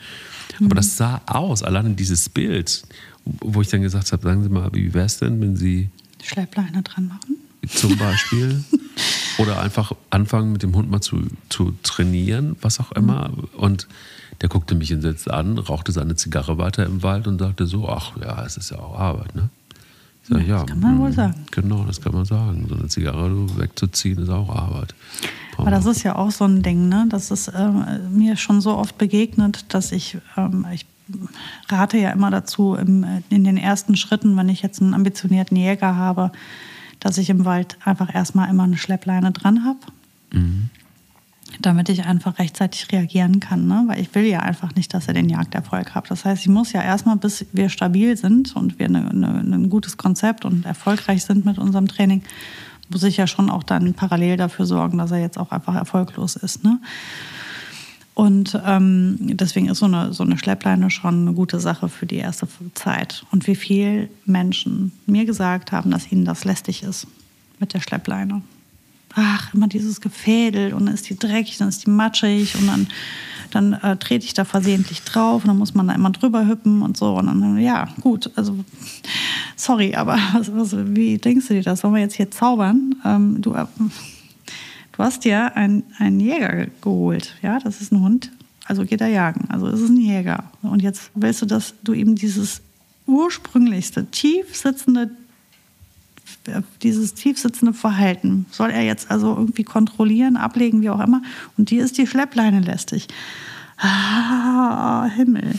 [0.57, 0.75] Aber mhm.
[0.75, 2.83] das sah aus, allein dieses Bild,
[3.25, 5.91] wo ich dann gesagt habe, sagen Sie mal, wie wäre es denn, wenn Sie
[6.23, 7.37] Schleppleine dran machen?
[7.69, 8.65] Zum Beispiel.
[9.39, 13.31] Oder einfach anfangen, mit dem Hund mal zu, zu trainieren, was auch immer.
[13.57, 13.87] Und
[14.41, 18.17] der guckte mich entsetzt an, rauchte seine Zigarre weiter im Wald und sagte so, ach
[18.21, 19.51] ja, es ist ja auch Arbeit, ne?
[20.23, 21.47] Ich sag, ja, das kann man wohl hm, sagen.
[21.53, 22.67] Genau, das kann man sagen.
[22.69, 24.95] So eine Zigarre wegzuziehen ist auch Arbeit.
[25.57, 27.07] Aber das ist ja auch so ein Ding, ne?
[27.09, 27.71] Das ist äh,
[28.11, 30.85] mir schon so oft begegnet, dass ich, ähm, ich
[31.69, 35.95] rate ja immer dazu, im, in den ersten Schritten, wenn ich jetzt einen ambitionierten Jäger
[35.97, 36.33] habe,
[37.07, 39.79] dass ich im Wald einfach erstmal immer eine Schleppleine dran habe.
[40.33, 40.71] Mhm.
[41.61, 43.69] Damit ich einfach rechtzeitig reagieren kann.
[43.69, 43.85] Ne?
[43.87, 46.11] Weil ich will ja einfach nicht, dass er den Jagderfolg hat.
[46.11, 49.71] Das heißt, ich muss ja erstmal, bis wir stabil sind und wir eine, eine, ein
[49.71, 52.23] gutes Konzept und erfolgreich sind mit unserem Training,
[52.89, 56.35] muss ich ja schon auch dann parallel dafür sorgen, dass er jetzt auch einfach erfolglos
[56.35, 56.65] ist.
[56.65, 56.81] Ne?
[58.17, 62.17] Und ähm, deswegen ist so eine, so eine Schleppleine schon eine gute Sache für die
[62.17, 63.27] erste Zeit.
[63.31, 67.07] Und wie viele Menschen mir gesagt haben, dass ihnen das lästig ist
[67.61, 68.41] mit der Schleppleine.
[69.15, 72.89] Ach, immer dieses Gefädel und dann ist die dreckig, dann ist die matschig und dann,
[73.51, 76.81] dann äh, trete ich da versehentlich drauf und dann muss man da immer drüber hüppen
[76.81, 77.19] und so.
[77.19, 78.57] Und dann, ja, gut, also
[79.57, 81.81] sorry, aber was, was, wie denkst du dir das?
[81.81, 82.95] Sollen wir jetzt hier zaubern?
[83.05, 83.67] Ähm, du, äh,
[84.97, 88.33] Du hast dir einen, einen Jäger geholt, ja, das ist ein Hund,
[88.65, 90.45] also geht er jagen, also ist es ein Jäger.
[90.63, 92.63] Und jetzt willst du, dass du ihm dieses
[93.07, 95.11] ursprünglichste, tief sitzende,
[96.83, 101.23] dieses tief sitzende Verhalten, soll er jetzt also irgendwie kontrollieren, ablegen, wie auch immer,
[101.59, 103.07] und dir ist die Schleppleine lästig.
[103.79, 105.59] Ah, Himmel.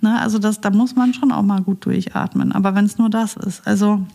[0.00, 2.52] Ne, also das, da muss man schon auch mal gut durchatmen.
[2.52, 4.06] Aber wenn es nur das ist, also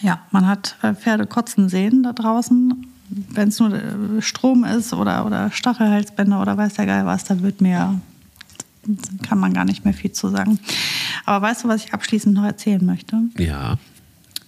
[0.00, 2.86] ja, man hat äh, Pferde kotzen sehen da draußen.
[3.08, 7.40] Wenn es nur äh, Strom ist oder, oder Stachelhalsbänder oder weiß der Geil was, da
[7.40, 8.00] wird mir,
[9.22, 10.58] kann man gar nicht mehr viel zu sagen.
[11.24, 13.16] Aber weißt du, was ich abschließend noch erzählen möchte?
[13.38, 13.76] Ja.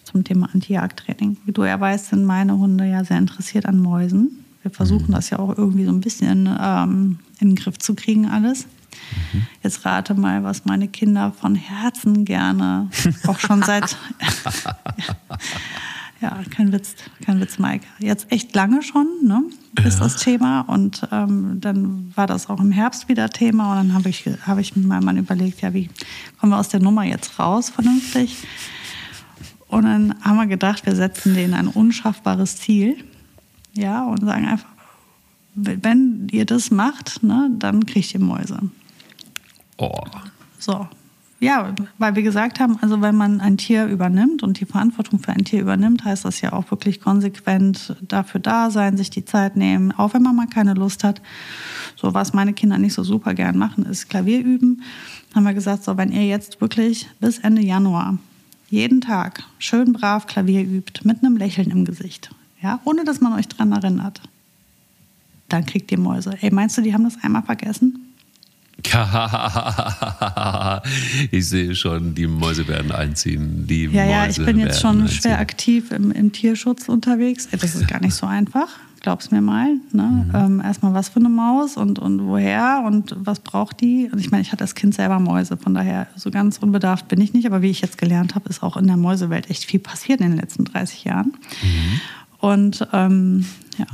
[0.05, 1.37] Zum Thema Anti-Jagd-Training.
[1.45, 4.45] Wie du ja weißt, sind meine Hunde ja sehr interessiert an Mäusen.
[4.63, 5.13] Wir versuchen mhm.
[5.13, 8.67] das ja auch irgendwie so ein bisschen ähm, in den Griff zu kriegen, alles.
[9.33, 9.47] Mhm.
[9.63, 12.91] Jetzt rate mal, was meine Kinder von Herzen gerne,
[13.27, 13.97] auch schon seit,
[16.21, 16.95] ja, kein Witz,
[17.25, 17.87] kein Witz, Mike.
[17.99, 19.43] Jetzt echt lange schon, ne,
[19.85, 20.05] ist ja.
[20.05, 20.63] das Thema.
[20.63, 23.73] Und ähm, dann war das auch im Herbst wieder Thema.
[23.73, 25.89] Und dann habe ich, hab ich mit meinem Mann überlegt, ja, wie
[26.39, 28.37] kommen wir aus der Nummer jetzt raus vernünftig?
[29.69, 32.97] Und dann haben wir gedacht, wir setzen denen ein unschaffbares Ziel.
[33.77, 34.71] Ja, und sagen einfach,
[35.55, 38.59] wenn ihr das macht, ne, dann kriegt ihr Mäuse.
[39.79, 39.93] Oh.
[40.59, 40.89] So.
[41.41, 45.33] ja, weil wir gesagt haben, also wenn man ein Tier übernimmt und die Verantwortung für
[45.33, 49.57] ein Tier übernimmt, heißt das ja auch wirklich konsequent dafür da sein, sich die Zeit
[49.57, 51.23] nehmen, auch wenn man mal keine Lust hat.
[51.97, 54.83] So was meine Kinder nicht so super gern machen, ist Klavier üben.
[55.35, 58.19] Haben wir gesagt, so wenn ihr jetzt wirklich bis Ende Januar
[58.69, 63.33] jeden Tag schön brav Klavier übt, mit einem Lächeln im Gesicht, ja, ohne dass man
[63.35, 64.21] euch dran erinnert,
[65.49, 66.37] dann kriegt ihr Mäuse.
[66.41, 68.09] Ey, meinst du, die haben das einmal vergessen?
[71.33, 73.67] ich sehe schon, die Mäuse werden einziehen.
[73.67, 75.21] Die ja, Mäuse ja, ich bin jetzt schon einziehen.
[75.21, 77.49] schwer aktiv im, im, Tierschutz unterwegs.
[77.51, 78.69] Das ist gar nicht so einfach,
[79.01, 79.75] glaub's mir mal.
[79.93, 80.03] Ne?
[80.03, 80.31] Mhm.
[80.33, 84.09] Ähm, erstmal, was für eine Maus und, und woher und was braucht die?
[84.13, 87.21] Und ich meine, ich hatte als Kind selber Mäuse, von daher so ganz unbedarft bin
[87.21, 87.47] ich nicht.
[87.47, 90.31] Aber wie ich jetzt gelernt habe, ist auch in der Mäusewelt echt viel passiert in
[90.31, 91.33] den letzten 30 Jahren.
[91.63, 92.01] Mhm.
[92.39, 93.45] Und ähm,
[93.77, 93.87] ja,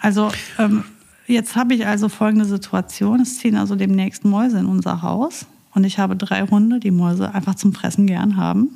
[0.00, 0.84] also ähm,
[1.30, 3.20] Jetzt habe ich also folgende Situation.
[3.20, 5.46] Es ziehen also demnächst Mäuse in unser Haus.
[5.72, 8.68] Und ich habe drei Hunde, die Mäuse einfach zum Fressen gern haben.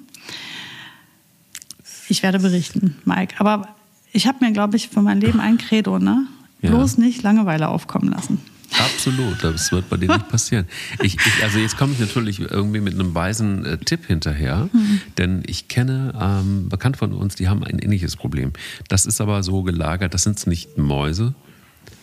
[2.08, 3.34] Ich werde berichten, Mike.
[3.38, 3.68] Aber
[4.12, 6.26] ich habe mir, glaube ich, für mein Leben ein Credo, ne?
[6.62, 6.70] Ja.
[6.70, 8.38] Bloß nicht Langeweile aufkommen lassen.
[8.78, 10.66] Absolut, das wird bei dir nicht passieren.
[11.02, 15.00] Ich, ich, also jetzt komme ich natürlich irgendwie mit einem weisen äh, Tipp hinterher, mhm.
[15.18, 18.52] denn ich kenne ähm, Bekannte von uns, die haben ein ähnliches Problem.
[18.88, 21.34] Das ist aber so gelagert, das sind nicht Mäuse,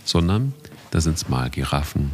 [0.04, 0.54] sondern
[0.92, 2.12] da sind es mal Giraffen,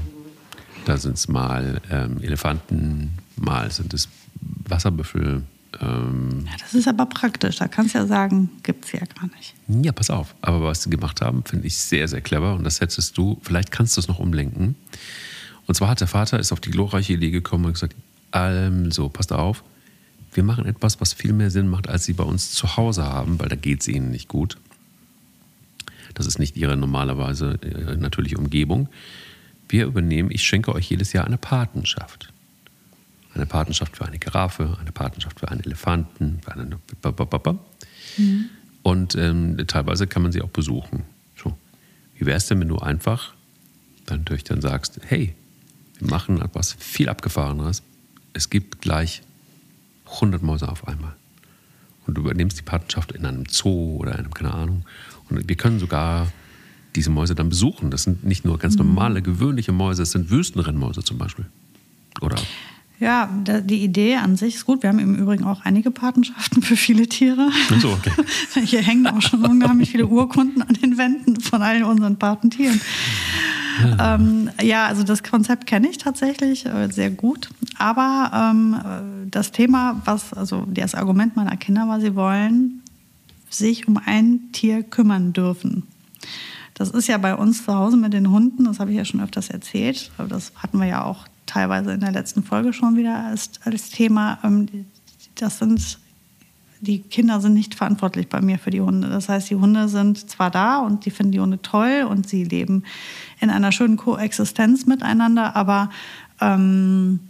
[0.86, 4.08] da sind es mal ähm, Elefanten, mal sind es
[4.70, 5.44] Wasserbüffel.
[5.82, 7.58] Ähm ja, das ist aber praktisch.
[7.58, 9.54] Da kannst du ja sagen, gibt es ja gar nicht.
[9.68, 10.36] Ja, pass auf.
[10.42, 12.56] Aber was sie gemacht haben, finde ich sehr, sehr clever.
[12.56, 14.76] Und das hättest du, vielleicht kannst du es noch umlenken.
[15.66, 17.96] Und zwar hat der Vater ist auf die glorreiche Idee gekommen und gesagt,
[18.32, 19.64] also, passt auf,
[20.34, 23.40] wir machen etwas, was viel mehr Sinn macht, als sie bei uns zu Hause haben,
[23.40, 24.58] weil da geht es ihnen nicht gut.
[26.18, 28.90] Das ist nicht ihre normalerweise äh, natürliche Umgebung.
[29.70, 32.34] Wir übernehmen, ich schenke euch jedes Jahr eine Patenschaft.
[33.36, 36.76] Eine Patenschaft für eine Giraffe, eine Patenschaft für einen Elefanten, für einen
[38.18, 38.46] mhm.
[38.82, 41.04] Und ähm, teilweise kann man sie auch besuchen.
[41.36, 41.56] So.
[42.16, 43.36] Wie wäre es denn, wenn du einfach
[44.08, 45.36] dann durch dann sagst, hey,
[46.00, 47.84] wir machen etwas viel Abgefahreneres.
[48.34, 49.22] Es gibt gleich
[50.06, 51.14] 100 Mäuse auf einmal.
[52.08, 54.84] Und du übernimmst die Patenschaft in einem Zoo oder einem, keine Ahnung,
[55.30, 56.28] und wir können sogar
[56.96, 57.92] diese Mäuse dann besuchen.
[57.92, 58.86] Das sind nicht nur ganz mhm.
[58.86, 61.46] normale, gewöhnliche Mäuse, es sind Wüstenrennmäuse zum Beispiel.
[62.22, 62.38] Oder?
[63.00, 64.82] Ja, die Idee an sich ist gut.
[64.82, 67.52] Wir haben im Übrigen auch einige Patenschaften für viele Tiere.
[67.80, 68.12] So, okay.
[68.66, 72.82] Hier hängen auch schon unheimlich viele Urkunden an den Wänden von all unseren Patentieren.
[73.84, 74.16] Ja.
[74.16, 77.50] Ähm, ja, also das Konzept kenne ich tatsächlich äh, sehr gut.
[77.78, 82.82] Aber ähm, äh, das Thema, was, also das Argument meiner Kinder war, sie wollen
[83.50, 85.84] sich um ein Tier kümmern dürfen.
[86.74, 89.22] Das ist ja bei uns zu Hause mit den Hunden, das habe ich ja schon
[89.22, 93.26] öfters erzählt, aber das hatten wir ja auch teilweise in der letzten Folge schon wieder
[93.26, 94.38] als, als Thema.
[94.44, 94.68] Ähm,
[95.36, 95.98] das sind,
[96.82, 99.10] die Kinder sind nicht verantwortlich bei mir für die Hunde.
[99.10, 102.44] Das heißt, die Hunde sind zwar da und die finden die Hunde toll und sie
[102.44, 102.84] leben
[103.40, 105.90] in einer schönen Koexistenz miteinander, aber
[106.42, 107.22] ähm,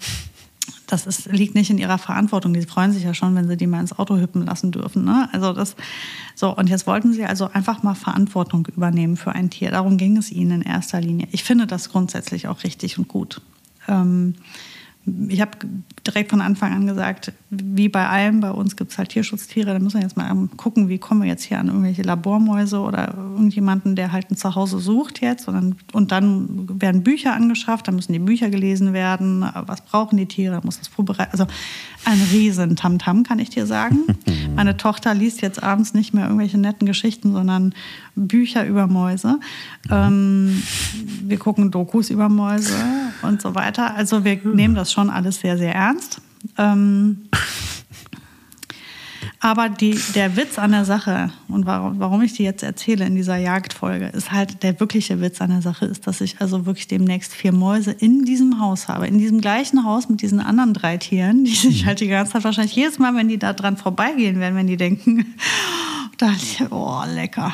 [0.87, 2.53] das ist, liegt nicht in ihrer Verantwortung.
[2.53, 5.03] Die freuen sich ja schon, wenn sie die mal ins Auto hüppen lassen dürfen.
[5.03, 5.29] Ne?
[5.33, 5.75] Also das,
[6.33, 9.71] so, und jetzt wollten sie also einfach mal Verantwortung übernehmen für ein Tier.
[9.71, 11.27] Darum ging es ihnen in erster Linie.
[11.31, 13.41] Ich finde das grundsätzlich auch richtig und gut.
[13.87, 14.35] Ähm,
[15.29, 15.51] ich habe
[16.05, 19.79] direkt von Anfang an gesagt, wie bei allem, bei uns gibt es halt Tierschutztiere, da
[19.79, 23.95] müssen wir jetzt mal gucken, wie kommen wir jetzt hier an irgendwelche Labormäuse oder irgendjemanden,
[23.95, 25.47] der halt ein Zuhause sucht jetzt.
[25.47, 30.17] Und dann, und dann werden Bücher angeschafft, dann müssen die Bücher gelesen werden, was brauchen
[30.17, 31.31] die Tiere, muss das vorbereiten.
[31.31, 31.47] Also
[32.03, 33.99] ein riesen Tamtam, kann ich dir sagen.
[34.57, 37.75] Meine Tochter liest jetzt abends nicht mehr irgendwelche netten Geschichten, sondern
[38.15, 39.39] Bücher über Mäuse.
[39.91, 40.63] Ähm,
[41.21, 42.73] wir gucken Dokus über Mäuse
[43.21, 43.93] und so weiter.
[43.93, 46.21] Also wir nehmen das schon alles sehr, sehr ernst.
[46.57, 47.29] Ähm,
[49.39, 53.15] aber die, der Witz an der Sache und warum, warum ich die jetzt erzähle in
[53.15, 56.87] dieser Jagdfolge, ist halt der wirkliche Witz an der Sache ist, dass ich also wirklich
[56.87, 60.97] demnächst vier Mäuse in diesem Haus habe, in diesem gleichen Haus mit diesen anderen drei
[60.97, 64.39] Tieren, die sich halt die ganze Zeit wahrscheinlich jedes Mal, wenn die da dran vorbeigehen
[64.39, 65.35] werden, wenn die denken,
[66.17, 66.31] da,
[66.71, 67.53] oh, lecker.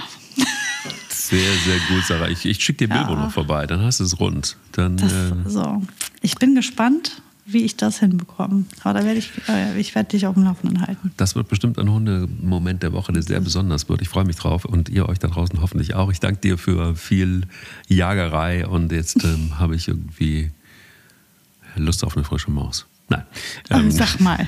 [1.09, 2.27] Sehr, sehr gut, Sarah.
[2.29, 3.25] Ich, ich schicke dir Bilbo ja.
[3.25, 4.57] noch vorbei, dann hast du es rund.
[4.73, 5.81] Dann, das, äh so.
[6.21, 8.65] Ich bin gespannt, wie ich das hinbekomme.
[8.83, 11.11] Aber da werde ich, äh, ich werde dich auf dem Laufenden halten.
[11.17, 14.01] Das wird bestimmt ein Hundemoment der Woche, der sehr besonders wird.
[14.01, 16.11] Ich freue mich drauf und ihr euch da draußen hoffentlich auch.
[16.11, 17.47] Ich danke dir für viel
[17.87, 20.51] Jagerei und jetzt ähm, habe ich irgendwie
[21.75, 22.85] Lust auf eine frische Maus.
[23.09, 23.23] Nein.
[23.69, 24.47] Ähm, sag mal.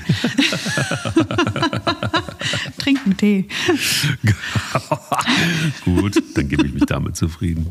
[2.78, 3.48] Trinken Tee.
[5.84, 7.66] Gut, dann gebe ich mich damit zufrieden.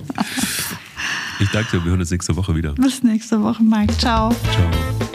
[1.40, 2.74] Ich danke dir, wir hören uns nächste Woche wieder.
[2.74, 3.98] Bis nächste Woche, Mike.
[3.98, 4.30] Ciao.
[4.30, 5.15] Ciao.